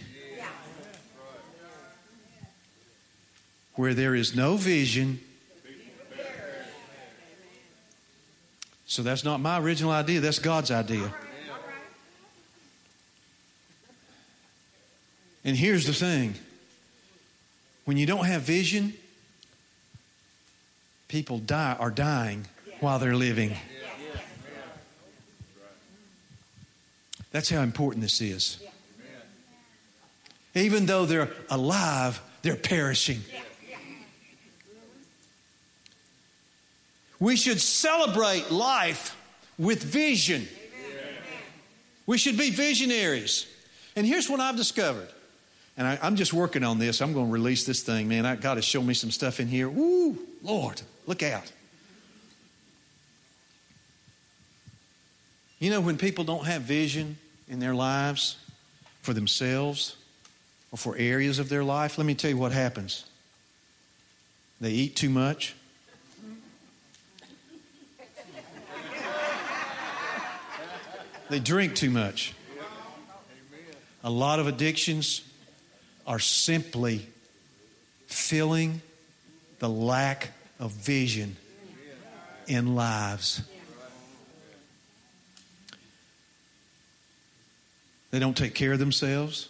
Where 3.74 3.94
there 3.94 4.14
is 4.14 4.34
no 4.36 4.56
vision, 4.56 5.20
so 8.86 9.02
that's 9.02 9.24
not 9.24 9.40
my 9.40 9.58
original 9.58 9.90
idea, 9.90 10.20
that's 10.20 10.38
God's 10.38 10.70
idea. 10.70 11.12
And 15.44 15.56
here's 15.56 15.86
the 15.86 15.92
thing 15.92 16.34
when 17.84 17.96
you 17.96 18.06
don't 18.06 18.26
have 18.26 18.42
vision, 18.42 18.94
people 21.08 21.38
die 21.38 21.76
are 21.78 21.90
dying 21.90 22.46
while 22.80 22.98
they're 22.98 23.16
living. 23.16 23.56
That's 27.30 27.48
how 27.48 27.62
important 27.62 28.02
this 28.02 28.20
is. 28.20 28.62
Even 30.54 30.84
though 30.86 31.06
they're 31.06 31.30
alive, 31.48 32.20
they're 32.42 32.56
perishing. 32.56 33.22
We 37.22 37.36
should 37.36 37.60
celebrate 37.60 38.50
life 38.50 39.16
with 39.56 39.80
vision. 39.80 40.48
We 42.04 42.18
should 42.18 42.36
be 42.36 42.50
visionaries. 42.50 43.46
And 43.94 44.04
here's 44.04 44.28
what 44.28 44.40
I've 44.40 44.56
discovered. 44.56 45.08
And 45.76 45.86
I, 45.86 46.04
am 46.04 46.16
just 46.16 46.32
working 46.32 46.64
on 46.64 46.80
this. 46.80 47.00
I'm 47.00 47.12
going 47.12 47.26
to 47.26 47.32
release 47.32 47.64
this 47.64 47.84
thing, 47.84 48.08
man. 48.08 48.26
I, 48.26 48.34
God 48.34 48.56
has 48.56 48.64
shown 48.64 48.88
me 48.88 48.94
some 48.94 49.12
stuff 49.12 49.38
in 49.38 49.46
here. 49.46 49.68
Woo, 49.68 50.18
Lord, 50.42 50.82
look 51.06 51.22
out. 51.22 51.52
You 55.60 55.70
know, 55.70 55.80
when 55.80 55.98
people 55.98 56.24
don't 56.24 56.46
have 56.46 56.62
vision 56.62 57.18
in 57.48 57.60
their 57.60 57.72
lives 57.72 58.36
for 59.00 59.12
themselves 59.12 59.94
or 60.72 60.76
for 60.76 60.96
areas 60.96 61.38
of 61.38 61.48
their 61.48 61.62
life, 61.62 61.98
let 61.98 62.04
me 62.04 62.16
tell 62.16 62.30
you 62.32 62.36
what 62.36 62.50
happens. 62.50 63.04
They 64.60 64.72
eat 64.72 64.96
too 64.96 65.08
much. 65.08 65.54
They 71.32 71.40
drink 71.40 71.74
too 71.74 71.88
much. 71.88 72.34
A 74.04 74.10
lot 74.10 74.38
of 74.38 74.46
addictions 74.46 75.22
are 76.06 76.18
simply 76.18 77.06
filling 78.06 78.82
the 79.58 79.66
lack 79.70 80.32
of 80.60 80.72
vision 80.72 81.38
in 82.46 82.74
lives. 82.74 83.40
They 88.10 88.18
don't 88.18 88.36
take 88.36 88.54
care 88.54 88.74
of 88.74 88.78
themselves. 88.78 89.48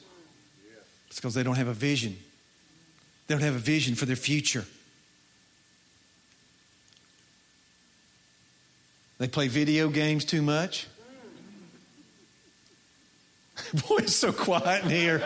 It's 1.09 1.17
because 1.17 1.35
they 1.35 1.43
don't 1.43 1.57
have 1.57 1.67
a 1.67 1.75
vision. 1.75 2.17
They 3.27 3.35
don't 3.35 3.43
have 3.43 3.57
a 3.57 3.59
vision 3.59 3.97
for 3.97 4.07
their 4.07 4.15
future. 4.15 4.67
They 9.19 9.27
play 9.27 9.49
video 9.49 9.89
games 9.89 10.25
too 10.25 10.43
much. 10.43 10.87
Boy, 13.89 13.99
it's 13.99 14.17
so 14.17 14.33
quiet 14.33 14.85
in 14.85 14.91
here. 14.91 15.23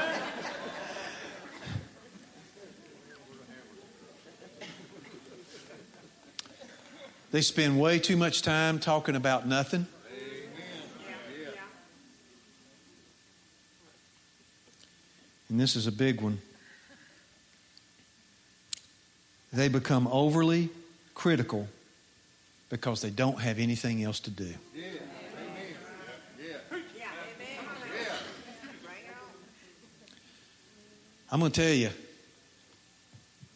They 7.33 7.43
spend 7.43 7.79
way 7.79 7.99
too 7.99 8.17
much 8.17 8.43
time 8.43 8.79
talking 8.79 9.15
about 9.15 9.47
nothing. 9.47 9.87
And 15.49 15.61
this 15.61 15.77
is 15.77 15.87
a 15.87 15.93
big 15.93 16.21
one. 16.21 16.41
They 19.53 19.69
become 19.69 20.09
overly 20.09 20.71
critical 21.15 21.69
because 22.69 23.01
they 23.01 23.11
don't 23.11 23.41
have 23.41 23.59
anything 23.59 24.03
else 24.03 24.21
to 24.21 24.31
do. 24.31 24.55
I'm 31.31 31.41
going 31.41 31.51
to 31.51 31.61
tell 31.61 31.73
you, 31.73 31.91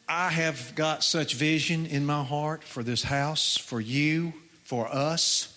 I 0.09 0.29
have 0.31 0.75
got 0.75 1.05
such 1.05 1.35
vision 1.35 1.87
in 1.87 2.05
my 2.05 2.25
heart 2.25 2.65
for 2.65 2.83
this 2.83 3.05
house, 3.05 3.57
for 3.57 3.81
you, 3.81 4.33
for 4.65 4.89
us. 4.89 5.57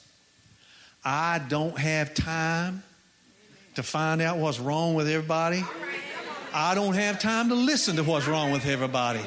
I 1.03 1.41
don't 1.49 1.77
have 1.77 2.13
time 2.13 2.83
to 3.75 3.83
find 3.83 4.21
out 4.21 4.37
what's 4.37 4.59
wrong 4.59 4.93
with 4.93 5.09
everybody. 5.09 5.63
I 6.53 6.75
don't 6.75 6.93
have 6.93 7.19
time 7.19 7.49
to 7.49 7.55
listen 7.55 7.95
to 7.95 8.03
what's 8.03 8.27
wrong 8.27 8.51
with 8.51 8.67
everybody. 8.67 9.21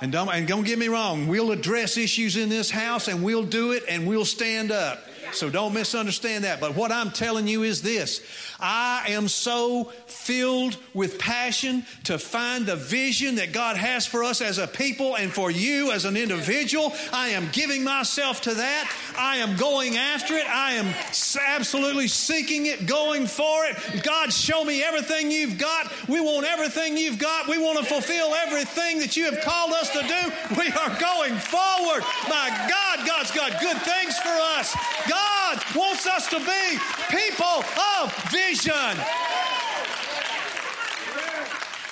And 0.00 0.10
don't, 0.10 0.28
and 0.28 0.48
don't 0.48 0.64
get 0.64 0.76
me 0.80 0.88
wrong, 0.88 1.28
we'll 1.28 1.52
address 1.52 1.96
issues 1.96 2.36
in 2.36 2.48
this 2.48 2.68
house 2.68 3.06
and 3.06 3.22
we'll 3.22 3.44
do 3.44 3.70
it 3.70 3.84
and 3.88 4.08
we'll 4.08 4.24
stand 4.24 4.72
up. 4.72 4.98
So 5.32 5.50
don't 5.50 5.74
misunderstand 5.74 6.44
that. 6.44 6.60
But 6.60 6.74
what 6.74 6.92
I'm 6.92 7.10
telling 7.10 7.48
you 7.48 7.62
is 7.62 7.82
this 7.82 8.20
I 8.60 9.04
am 9.08 9.28
so 9.28 9.84
filled 10.06 10.76
with 10.94 11.18
passion 11.18 11.84
to 12.04 12.18
find 12.18 12.66
the 12.66 12.76
vision 12.76 13.36
that 13.36 13.52
God 13.52 13.76
has 13.76 14.06
for 14.06 14.22
us 14.22 14.40
as 14.40 14.58
a 14.58 14.66
people 14.66 15.16
and 15.16 15.32
for 15.32 15.50
you 15.50 15.90
as 15.90 16.04
an 16.04 16.16
individual. 16.16 16.92
I 17.12 17.30
am 17.30 17.48
giving 17.52 17.82
myself 17.82 18.42
to 18.42 18.54
that. 18.54 18.92
I 19.18 19.38
am 19.38 19.56
going 19.56 19.96
after 19.96 20.34
it. 20.34 20.46
I 20.48 20.72
am 20.72 20.94
absolutely 21.40 22.08
seeking 22.08 22.66
it, 22.66 22.86
going 22.86 23.26
for 23.26 23.64
it. 23.64 24.02
God, 24.02 24.32
show 24.32 24.64
me 24.64 24.82
everything 24.82 25.30
you've 25.30 25.58
got. 25.58 25.90
We 26.08 26.20
want 26.20 26.46
everything 26.46 26.96
you've 26.96 27.18
got. 27.18 27.48
We 27.48 27.58
want 27.58 27.78
to 27.78 27.84
fulfill 27.84 28.34
everything 28.34 28.98
that 29.00 29.16
you 29.16 29.24
have 29.30 29.40
called 29.40 29.72
us 29.72 29.90
to 29.90 30.00
do. 30.02 30.56
We 30.60 30.68
are 30.70 31.00
going 31.00 31.34
forward. 31.34 32.04
My 32.28 32.66
God, 32.68 33.06
God's 33.06 33.30
got 33.30 33.60
good 33.60 33.78
things 33.78 34.18
for 34.18 34.36
us. 34.58 34.76
God 35.08 35.21
God 35.52 35.62
wants 35.76 36.06
us 36.06 36.28
to 36.28 36.38
be 36.38 36.78
people 37.10 37.64
of 38.00 38.14
vision. 38.30 38.96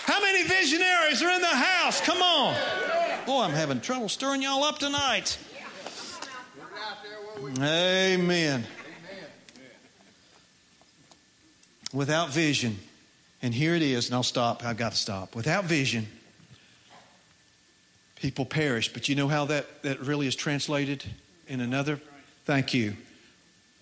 How 0.07 0.21
many 0.21 0.45
visionaries 0.49 1.23
are 1.23 1.31
in 1.31 1.41
the 1.41 1.47
house? 1.47 2.01
Come 2.01 2.23
on. 2.23 2.55
Boy, 3.27 3.43
I'm 3.43 3.53
having 3.53 3.81
trouble 3.81 4.09
stirring 4.09 4.43
y'all 4.43 4.65
up 4.65 4.79
tonight. 4.79 5.39
Amen. 7.59 8.67
Without 11.93 12.31
vision, 12.31 12.79
and 13.43 13.53
here 13.53 13.75
it 13.75 13.83
is, 13.83 14.07
and 14.07 14.15
I'll 14.15 14.23
stop. 14.23 14.65
I've 14.65 14.77
got 14.77 14.93
to 14.93 14.99
stop. 14.99 15.35
Without 15.35 15.65
vision, 15.65 16.07
people 18.17 18.47
perish. 18.47 18.93
But 18.93 19.09
you 19.09 19.17
know 19.17 19.29
how 19.29 19.47
that, 19.47 19.83
that 19.83 20.01
really 20.01 20.27
is 20.27 20.37
translated 20.37 21.05
in 21.49 21.61
another? 21.61 22.01
Thank 22.45 22.73
you. 22.73 22.97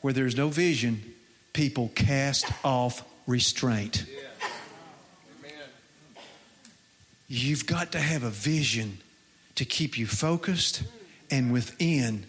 Where 0.01 0.13
there's 0.13 0.37
no 0.37 0.49
vision, 0.49 1.15
people 1.53 1.91
cast 1.95 2.47
off 2.65 3.05
restraint. 3.27 4.05
You've 7.29 7.67
got 7.67 7.93
to 7.93 8.01
have 8.01 8.23
a 8.23 8.31
vision 8.31 8.99
to 9.57 9.65
keep 9.65 9.99
you 9.99 10.07
focused 10.07 10.83
and 11.31 11.53
within 11.53 12.27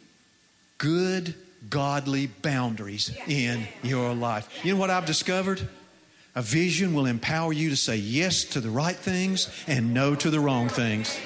good, 0.78 1.36
godly 1.70 2.28
boundaries 2.28 3.16
in 3.28 3.68
your 3.82 4.14
life. 4.14 4.50
You 4.64 4.74
know 4.74 4.80
what 4.80 4.90
I've 4.90 5.06
discovered? 5.06 5.66
A 6.36 6.42
vision 6.42 6.94
will 6.94 7.06
empower 7.06 7.54
you 7.54 7.70
to 7.70 7.76
say 7.76 7.96
yes 7.96 8.44
to 8.46 8.62
the 8.62 8.70
right 8.70 8.96
things 8.96 9.50
and 9.68 9.94
no 9.94 10.16
to 10.16 10.30
the 10.30 10.40
wrong 10.40 10.70
things. 10.70 11.18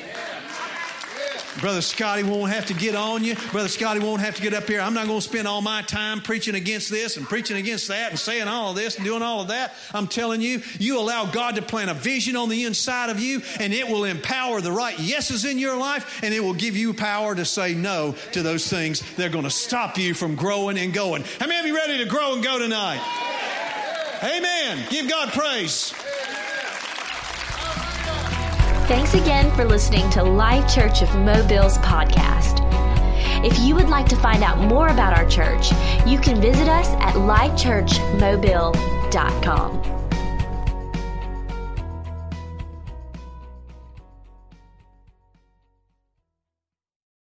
Brother 1.60 1.82
Scotty 1.82 2.24
won't 2.24 2.52
have 2.52 2.66
to 2.68 2.74
get 2.74 2.96
on 2.96 3.24
you. 3.24 3.36
Brother 3.52 3.68
Scotty 3.68 4.00
won't 4.00 4.22
have 4.22 4.36
to 4.36 4.42
get 4.42 4.54
up 4.54 4.68
here. 4.68 4.82
I'm 4.82 4.94
not 4.94 5.08
going 5.08 5.20
to 5.20 5.26
spend 5.26 5.48
all 5.48 5.62
my 5.62 5.82
time 5.84 6.22
preaching 6.22 6.56
against 6.56 6.90
this 6.90 7.18
and 7.18 7.28
preaching 7.28 7.58
against 7.58 7.88
that 7.90 8.10
and 8.10 8.20
saying 8.20 8.48
all 8.48 8.72
of 8.72 8.76
this 8.76 8.96
and 8.96 9.06
doing 9.06 9.22
all 9.22 9.42
of 9.42 9.50
that. 9.50 9.74
I'm 9.94 10.08
telling 10.08 10.42
you, 10.42 10.62
you 10.80 11.00
allow 11.00 11.26
God 11.26 11.56
to 11.56 11.62
plant 11.62 11.90
a 11.90 11.94
vision 11.94 12.36
on 12.36 12.50
the 12.50 12.64
inside 12.64 13.10
of 13.10 13.20
you, 13.20 13.42
and 13.60 13.74
it 13.74 13.88
will 13.88 14.04
empower 14.04 14.62
the 14.62 14.72
right 14.72 14.98
yeses 15.00 15.46
in 15.46 15.60
your 15.60 15.78
life, 15.78 16.22
and 16.24 16.34
it 16.34 16.40
will 16.40 16.54
give 16.54 16.76
you 16.76 16.94
power 16.94 17.36
to 17.36 17.46
say 17.46 17.74
no 17.74 18.16
to 18.32 18.42
those 18.42 18.68
things 18.68 19.02
that 19.16 19.28
are 19.28 19.32
going 19.32 19.44
to 19.44 19.50
stop 19.50 19.98
you 19.98 20.14
from 20.14 20.36
growing 20.36 20.78
and 20.78 20.94
going. 20.94 21.24
How 21.40 21.48
many 21.48 21.60
of 21.60 21.66
you 21.66 21.76
ready 21.76 22.00
to 22.00 22.06
grow 22.06 22.34
and 22.34 22.44
go 22.44 22.58
tonight? 22.60 23.02
Amen. 24.24 24.86
Give 24.90 25.10
God 25.10 25.30
praise. 25.30 25.94
Thanks 28.88 29.14
again 29.14 29.54
for 29.56 29.64
listening 29.66 30.10
to 30.12 30.24
Life 30.24 30.74
Church 30.74 31.02
of 31.02 31.10
Mobile's 31.16 31.78
podcast. 31.80 32.62
If 33.46 33.58
you 33.60 33.76
would 33.76 33.88
like 33.88 34.08
to 34.10 34.18
find 34.18 34.44
out 34.44 34.58
more 34.60 34.90
about 34.90 35.18
our 35.18 35.26
church, 35.30 35.72
you 36.06 36.20
can 36.20 36.42
visit 36.42 36.68
us 36.68 36.88
at 37.00 37.14
lifechurchmobile.com. 37.16 40.03